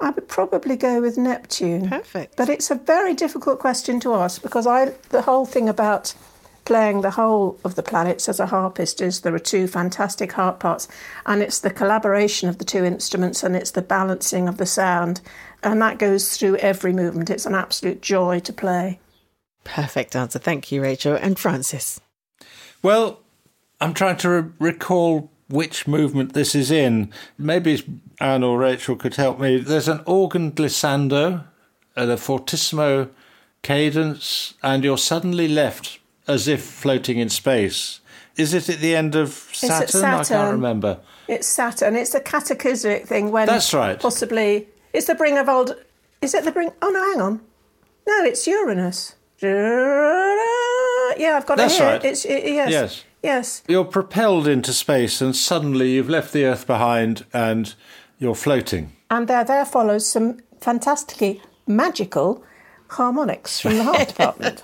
I 0.00 0.10
would 0.10 0.26
probably 0.26 0.74
go 0.74 1.00
with 1.00 1.18
Neptune. 1.18 1.88
Perfect. 1.88 2.36
But 2.36 2.48
it's 2.48 2.72
a 2.72 2.74
very 2.74 3.14
difficult 3.14 3.60
question 3.60 4.00
to 4.00 4.12
ask 4.14 4.42
because 4.42 4.66
I 4.66 4.86
the 5.10 5.22
whole 5.22 5.46
thing 5.46 5.68
about 5.68 6.14
playing 6.64 7.02
the 7.02 7.12
whole 7.12 7.60
of 7.64 7.76
the 7.76 7.82
planets 7.84 8.28
as 8.28 8.40
a 8.40 8.46
harpist 8.46 9.00
is 9.00 9.20
there 9.20 9.36
are 9.36 9.50
two 9.52 9.68
fantastic 9.68 10.32
harp 10.32 10.58
parts 10.58 10.88
and 11.26 11.42
it's 11.42 11.60
the 11.60 11.70
collaboration 11.70 12.48
of 12.48 12.58
the 12.58 12.64
two 12.64 12.84
instruments 12.84 13.44
and 13.44 13.54
it's 13.54 13.70
the 13.70 13.82
balancing 13.82 14.48
of 14.48 14.56
the 14.56 14.66
sound 14.66 15.20
and 15.62 15.80
that 15.80 16.00
goes 16.00 16.36
through 16.36 16.56
every 16.56 16.92
movement. 16.92 17.30
It's 17.30 17.46
an 17.46 17.54
absolute 17.54 18.02
joy 18.02 18.40
to 18.40 18.52
play. 18.52 18.98
Perfect 19.64 20.16
answer. 20.16 20.38
Thank 20.38 20.72
you, 20.72 20.82
Rachel. 20.82 21.14
And 21.14 21.38
Francis. 21.38 22.00
Well, 22.82 23.20
I'm 23.80 23.94
trying 23.94 24.16
to 24.18 24.28
re- 24.30 24.50
recall 24.58 25.30
which 25.48 25.86
movement 25.86 26.32
this 26.32 26.54
is 26.54 26.70
in. 26.70 27.12
Maybe 27.38 27.82
Anne 28.20 28.42
or 28.42 28.58
Rachel 28.58 28.96
could 28.96 29.16
help 29.16 29.38
me. 29.38 29.58
There's 29.58 29.88
an 29.88 30.00
organ 30.06 30.52
glissando 30.52 31.44
at 31.94 32.08
a 32.08 32.16
fortissimo 32.16 33.10
cadence, 33.62 34.54
and 34.62 34.82
you're 34.82 34.98
suddenly 34.98 35.46
left 35.48 35.98
as 36.26 36.48
if 36.48 36.62
floating 36.62 37.18
in 37.18 37.28
space. 37.28 38.00
Is 38.36 38.54
it 38.54 38.68
at 38.68 38.80
the 38.80 38.96
end 38.96 39.14
of 39.14 39.30
Saturn? 39.52 39.88
Saturn. 39.88 40.04
I 40.04 40.24
can't 40.24 40.52
remember. 40.52 41.00
It's 41.28 41.46
Saturn. 41.46 41.96
It's 41.96 42.12
the 42.12 42.20
cataclysmic 42.20 43.06
thing 43.06 43.30
when 43.30 43.46
that's 43.46 43.74
right. 43.74 44.00
Possibly 44.00 44.68
it's 44.92 45.06
the 45.06 45.14
bring 45.14 45.38
of 45.38 45.48
old. 45.48 45.76
Is 46.22 46.34
it 46.34 46.44
the 46.44 46.52
bring? 46.52 46.70
Oh 46.80 46.88
no, 46.90 47.02
hang 47.12 47.20
on. 47.20 47.40
No, 48.06 48.24
it's 48.24 48.46
Uranus. 48.46 49.16
Yeah, 49.42 51.36
I've 51.36 51.46
got 51.46 51.56
that's 51.56 51.74
it 51.74 51.78
here. 51.78 51.86
Right. 51.88 52.04
It's 52.04 52.24
it, 52.24 52.44
yes. 52.44 52.70
Yes. 52.70 53.04
Yes. 53.22 53.62
You're 53.68 53.84
propelled 53.84 54.48
into 54.48 54.72
space, 54.72 55.20
and 55.20 55.36
suddenly 55.36 55.92
you've 55.92 56.08
left 56.08 56.32
the 56.32 56.44
Earth 56.44 56.66
behind, 56.66 57.24
and 57.32 57.74
you're 58.18 58.34
floating. 58.34 58.92
And 59.10 59.28
there, 59.28 59.44
there 59.44 59.64
follows 59.64 60.08
some 60.08 60.38
fantastically 60.60 61.40
magical 61.66 62.42
harmonics 62.88 63.60
from 63.60 63.78
the 63.78 63.84
harp 63.84 64.08
department. 64.14 64.62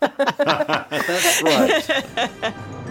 That's 0.00 1.42
right. 1.42 2.54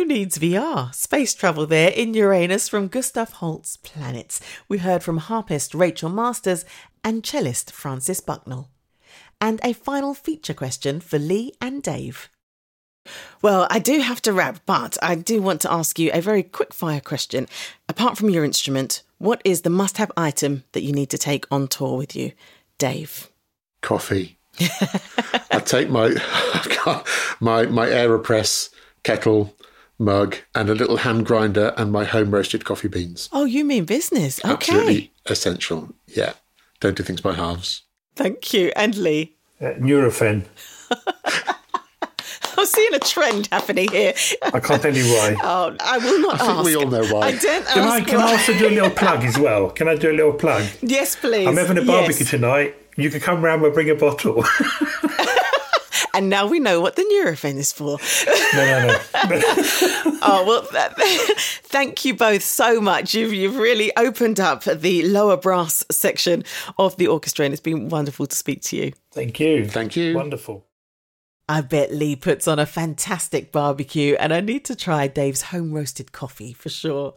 Who 0.00 0.06
Needs 0.06 0.38
VR? 0.38 0.94
Space 0.94 1.34
travel 1.34 1.66
there 1.66 1.90
in 1.90 2.14
Uranus 2.14 2.70
from 2.70 2.88
Gustav 2.88 3.32
Holst's 3.34 3.76
Planets. 3.76 4.40
We 4.66 4.78
heard 4.78 5.02
from 5.02 5.18
harpist 5.18 5.74
Rachel 5.74 6.08
Masters 6.08 6.64
and 7.04 7.22
cellist 7.22 7.70
Francis 7.70 8.22
Bucknall. 8.22 8.68
And 9.42 9.60
a 9.62 9.74
final 9.74 10.14
feature 10.14 10.54
question 10.54 11.00
for 11.00 11.18
Lee 11.18 11.52
and 11.60 11.82
Dave. 11.82 12.30
Well, 13.42 13.66
I 13.68 13.78
do 13.78 14.00
have 14.00 14.22
to 14.22 14.32
wrap, 14.32 14.60
but 14.64 14.96
I 15.02 15.16
do 15.16 15.42
want 15.42 15.60
to 15.60 15.72
ask 15.72 15.98
you 15.98 16.10
a 16.14 16.22
very 16.22 16.44
quick 16.44 16.72
fire 16.72 17.00
question. 17.00 17.46
Apart 17.86 18.16
from 18.16 18.30
your 18.30 18.42
instrument, 18.42 19.02
what 19.18 19.42
is 19.44 19.60
the 19.60 19.68
must 19.68 19.98
have 19.98 20.10
item 20.16 20.64
that 20.72 20.82
you 20.82 20.92
need 20.92 21.10
to 21.10 21.18
take 21.18 21.44
on 21.50 21.68
tour 21.68 21.98
with 21.98 22.16
you? 22.16 22.32
Dave. 22.78 23.28
Coffee. 23.82 24.38
I 25.50 25.60
take 25.62 25.90
my 25.90 26.08
my 27.40 27.66
my 27.66 27.86
Aeropress 27.86 28.70
kettle, 29.02 29.54
mug, 30.00 30.36
and 30.54 30.68
a 30.68 30.74
little 30.74 30.96
hand 30.96 31.26
grinder 31.26 31.72
and 31.76 31.92
my 31.92 32.04
home 32.04 32.32
roasted 32.32 32.64
coffee 32.64 32.88
beans. 32.88 33.28
Oh, 33.32 33.44
you 33.44 33.64
mean 33.64 33.84
business? 33.84 34.40
Okay. 34.44 34.52
Absolutely 34.54 35.12
essential. 35.26 35.94
Yeah. 36.08 36.32
Don't 36.80 36.96
do 36.96 37.02
things 37.04 37.20
by 37.20 37.34
halves. 37.34 37.82
Thank 38.16 38.52
you. 38.52 38.72
And 38.74 38.96
Lee? 38.96 39.36
Uh, 39.60 39.74
Nurofen. 39.78 40.46
I'm 42.58 42.66
seeing 42.66 42.94
a 42.94 42.98
trend 42.98 43.48
happening 43.52 43.88
here. 43.90 44.12
I 44.42 44.60
can't 44.60 44.82
tell 44.82 44.94
you 44.94 45.04
why. 45.04 45.36
Oh, 45.42 45.76
I 45.80 45.98
will 45.98 46.20
not 46.20 46.34
I 46.34 46.38
think 46.46 46.50
ask. 46.58 46.64
we 46.66 46.76
all 46.76 46.86
know 46.88 47.04
why. 47.06 47.28
I 47.28 47.32
don't 47.32 47.66
Can 47.66 47.88
I, 47.88 47.98
ask 47.98 48.08
can 48.08 48.20
I 48.20 48.32
also 48.32 48.58
do 48.58 48.68
a 48.68 48.70
little 48.70 48.90
plug 48.90 49.24
as 49.24 49.38
well? 49.38 49.70
Can 49.70 49.88
I 49.88 49.94
do 49.94 50.10
a 50.10 50.12
little 50.16 50.32
plug? 50.34 50.64
Yes, 50.82 51.16
please. 51.16 51.46
I'm 51.46 51.56
having 51.56 51.78
a 51.78 51.82
barbecue 51.84 52.20
Yes. 52.24 52.30
tonight. 52.30 52.74
You 52.96 53.08
can 53.08 53.20
come 53.20 53.42
round 53.42 53.62
and 53.64 53.72
bring 53.72 53.88
a 53.88 53.94
bottle. 53.94 54.44
And 56.14 56.28
now 56.28 56.46
we 56.46 56.58
know 56.58 56.80
what 56.80 56.96
the 56.96 57.02
Nurofen 57.02 57.56
is 57.56 57.72
for. 57.72 57.98
no, 58.54 58.64
no, 58.64 58.88
no. 58.88 58.98
oh 60.22 60.44
well, 60.46 60.62
th- 60.66 61.38
thank 61.64 62.04
you 62.04 62.14
both 62.14 62.42
so 62.42 62.80
much. 62.80 63.14
You've 63.14 63.32
you've 63.32 63.56
really 63.56 63.94
opened 63.96 64.40
up 64.40 64.64
the 64.64 65.06
lower 65.06 65.36
brass 65.36 65.84
section 65.90 66.44
of 66.78 66.96
the 66.96 67.06
orchestra, 67.06 67.44
and 67.44 67.52
it's 67.52 67.60
been 67.60 67.88
wonderful 67.88 68.26
to 68.26 68.36
speak 68.36 68.62
to 68.62 68.76
you. 68.76 68.92
Thank 69.12 69.40
you. 69.40 69.68
Thank 69.68 69.96
you. 69.96 70.14
Wonderful. 70.14 70.64
I 71.50 71.62
bet 71.62 71.92
Lee 71.92 72.14
puts 72.14 72.46
on 72.46 72.60
a 72.60 72.64
fantastic 72.64 73.50
barbecue, 73.50 74.14
and 74.20 74.32
I 74.32 74.40
need 74.40 74.64
to 74.66 74.76
try 74.76 75.08
Dave's 75.08 75.42
home 75.42 75.72
roasted 75.72 76.12
coffee 76.12 76.52
for 76.52 76.68
sure. 76.68 77.14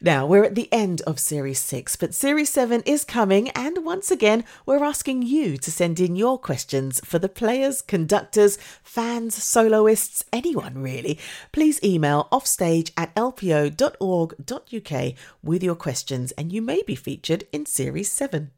Now, 0.00 0.26
we're 0.26 0.42
at 0.42 0.56
the 0.56 0.68
end 0.72 1.02
of 1.02 1.20
Series 1.20 1.60
6, 1.60 1.94
but 1.94 2.12
Series 2.12 2.50
7 2.50 2.82
is 2.84 3.04
coming, 3.04 3.48
and 3.50 3.84
once 3.84 4.10
again, 4.10 4.42
we're 4.66 4.82
asking 4.82 5.22
you 5.22 5.56
to 5.58 5.70
send 5.70 6.00
in 6.00 6.16
your 6.16 6.36
questions 6.36 7.00
for 7.04 7.20
the 7.20 7.28
players, 7.28 7.80
conductors, 7.80 8.56
fans, 8.82 9.40
soloists, 9.40 10.24
anyone 10.32 10.82
really. 10.82 11.16
Please 11.52 11.80
email 11.84 12.26
offstage 12.32 12.90
at 12.96 13.14
lpo.org.uk 13.14 15.14
with 15.44 15.62
your 15.62 15.76
questions, 15.76 16.32
and 16.32 16.52
you 16.52 16.60
may 16.60 16.82
be 16.82 16.96
featured 16.96 17.44
in 17.52 17.64
Series 17.64 18.10
7. 18.10 18.50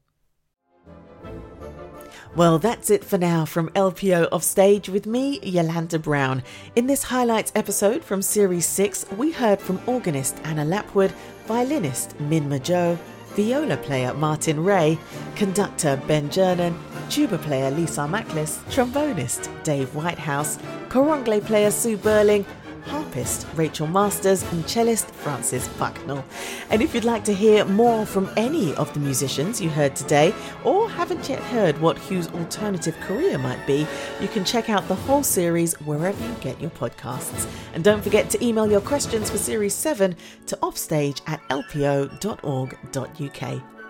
Well, 2.38 2.60
that's 2.60 2.88
it 2.88 3.02
for 3.02 3.18
now 3.18 3.44
from 3.44 3.68
LPO 3.70 4.28
Offstage 4.30 4.88
with 4.88 5.06
me, 5.06 5.40
Yolanda 5.42 5.98
Brown. 5.98 6.44
In 6.76 6.86
this 6.86 7.02
highlights 7.02 7.50
episode 7.56 8.04
from 8.04 8.22
Series 8.22 8.64
6, 8.64 9.06
we 9.16 9.32
heard 9.32 9.60
from 9.60 9.80
organist 9.86 10.36
Anna 10.44 10.64
Lapwood, 10.64 11.10
violinist 11.48 12.14
Minn 12.20 12.48
Majoe, 12.48 12.96
viola 13.34 13.76
player 13.78 14.14
Martin 14.14 14.62
Ray, 14.62 14.96
conductor 15.34 16.00
Ben 16.06 16.30
Gernon, 16.30 16.78
tuba 17.10 17.38
player 17.38 17.72
Lee 17.72 17.86
Tsarmaklis, 17.86 18.58
trombonist 18.70 19.50
Dave 19.64 19.92
Whitehouse, 19.92 20.60
cor 20.90 21.12
anglais 21.16 21.40
player 21.40 21.72
Sue 21.72 21.96
Böhling, 21.96 22.46
harpist 22.88 23.46
Rachel 23.54 23.86
Masters 23.86 24.42
and 24.52 24.64
cellist 24.68 25.10
Francis 25.10 25.68
Bucknall. 25.68 26.24
And 26.70 26.82
if 26.82 26.94
you'd 26.94 27.04
like 27.04 27.24
to 27.24 27.34
hear 27.34 27.64
more 27.64 28.04
from 28.06 28.30
any 28.36 28.74
of 28.74 28.92
the 28.94 29.00
musicians 29.00 29.60
you 29.60 29.70
heard 29.70 29.94
today, 29.94 30.34
or 30.64 30.88
haven't 30.88 31.28
yet 31.28 31.40
heard 31.40 31.80
what 31.80 31.98
Hugh's 31.98 32.28
alternative 32.28 32.96
career 33.00 33.38
might 33.38 33.64
be, 33.66 33.86
you 34.20 34.28
can 34.28 34.44
check 34.44 34.68
out 34.70 34.86
the 34.88 34.94
whole 34.94 35.22
series 35.22 35.74
wherever 35.80 36.22
you 36.24 36.34
get 36.40 36.60
your 36.60 36.70
podcasts. 36.70 37.48
And 37.74 37.84
don't 37.84 38.02
forget 38.02 38.30
to 38.30 38.44
email 38.44 38.70
your 38.70 38.80
questions 38.80 39.30
for 39.30 39.38
Series 39.38 39.74
7 39.74 40.16
to 40.46 40.58
offstage 40.60 41.22
at 41.26 41.40
lpo.org.uk. 41.48 42.02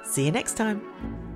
See 0.04 0.24
you 0.24 0.32
next 0.32 0.56
time. 0.56 1.27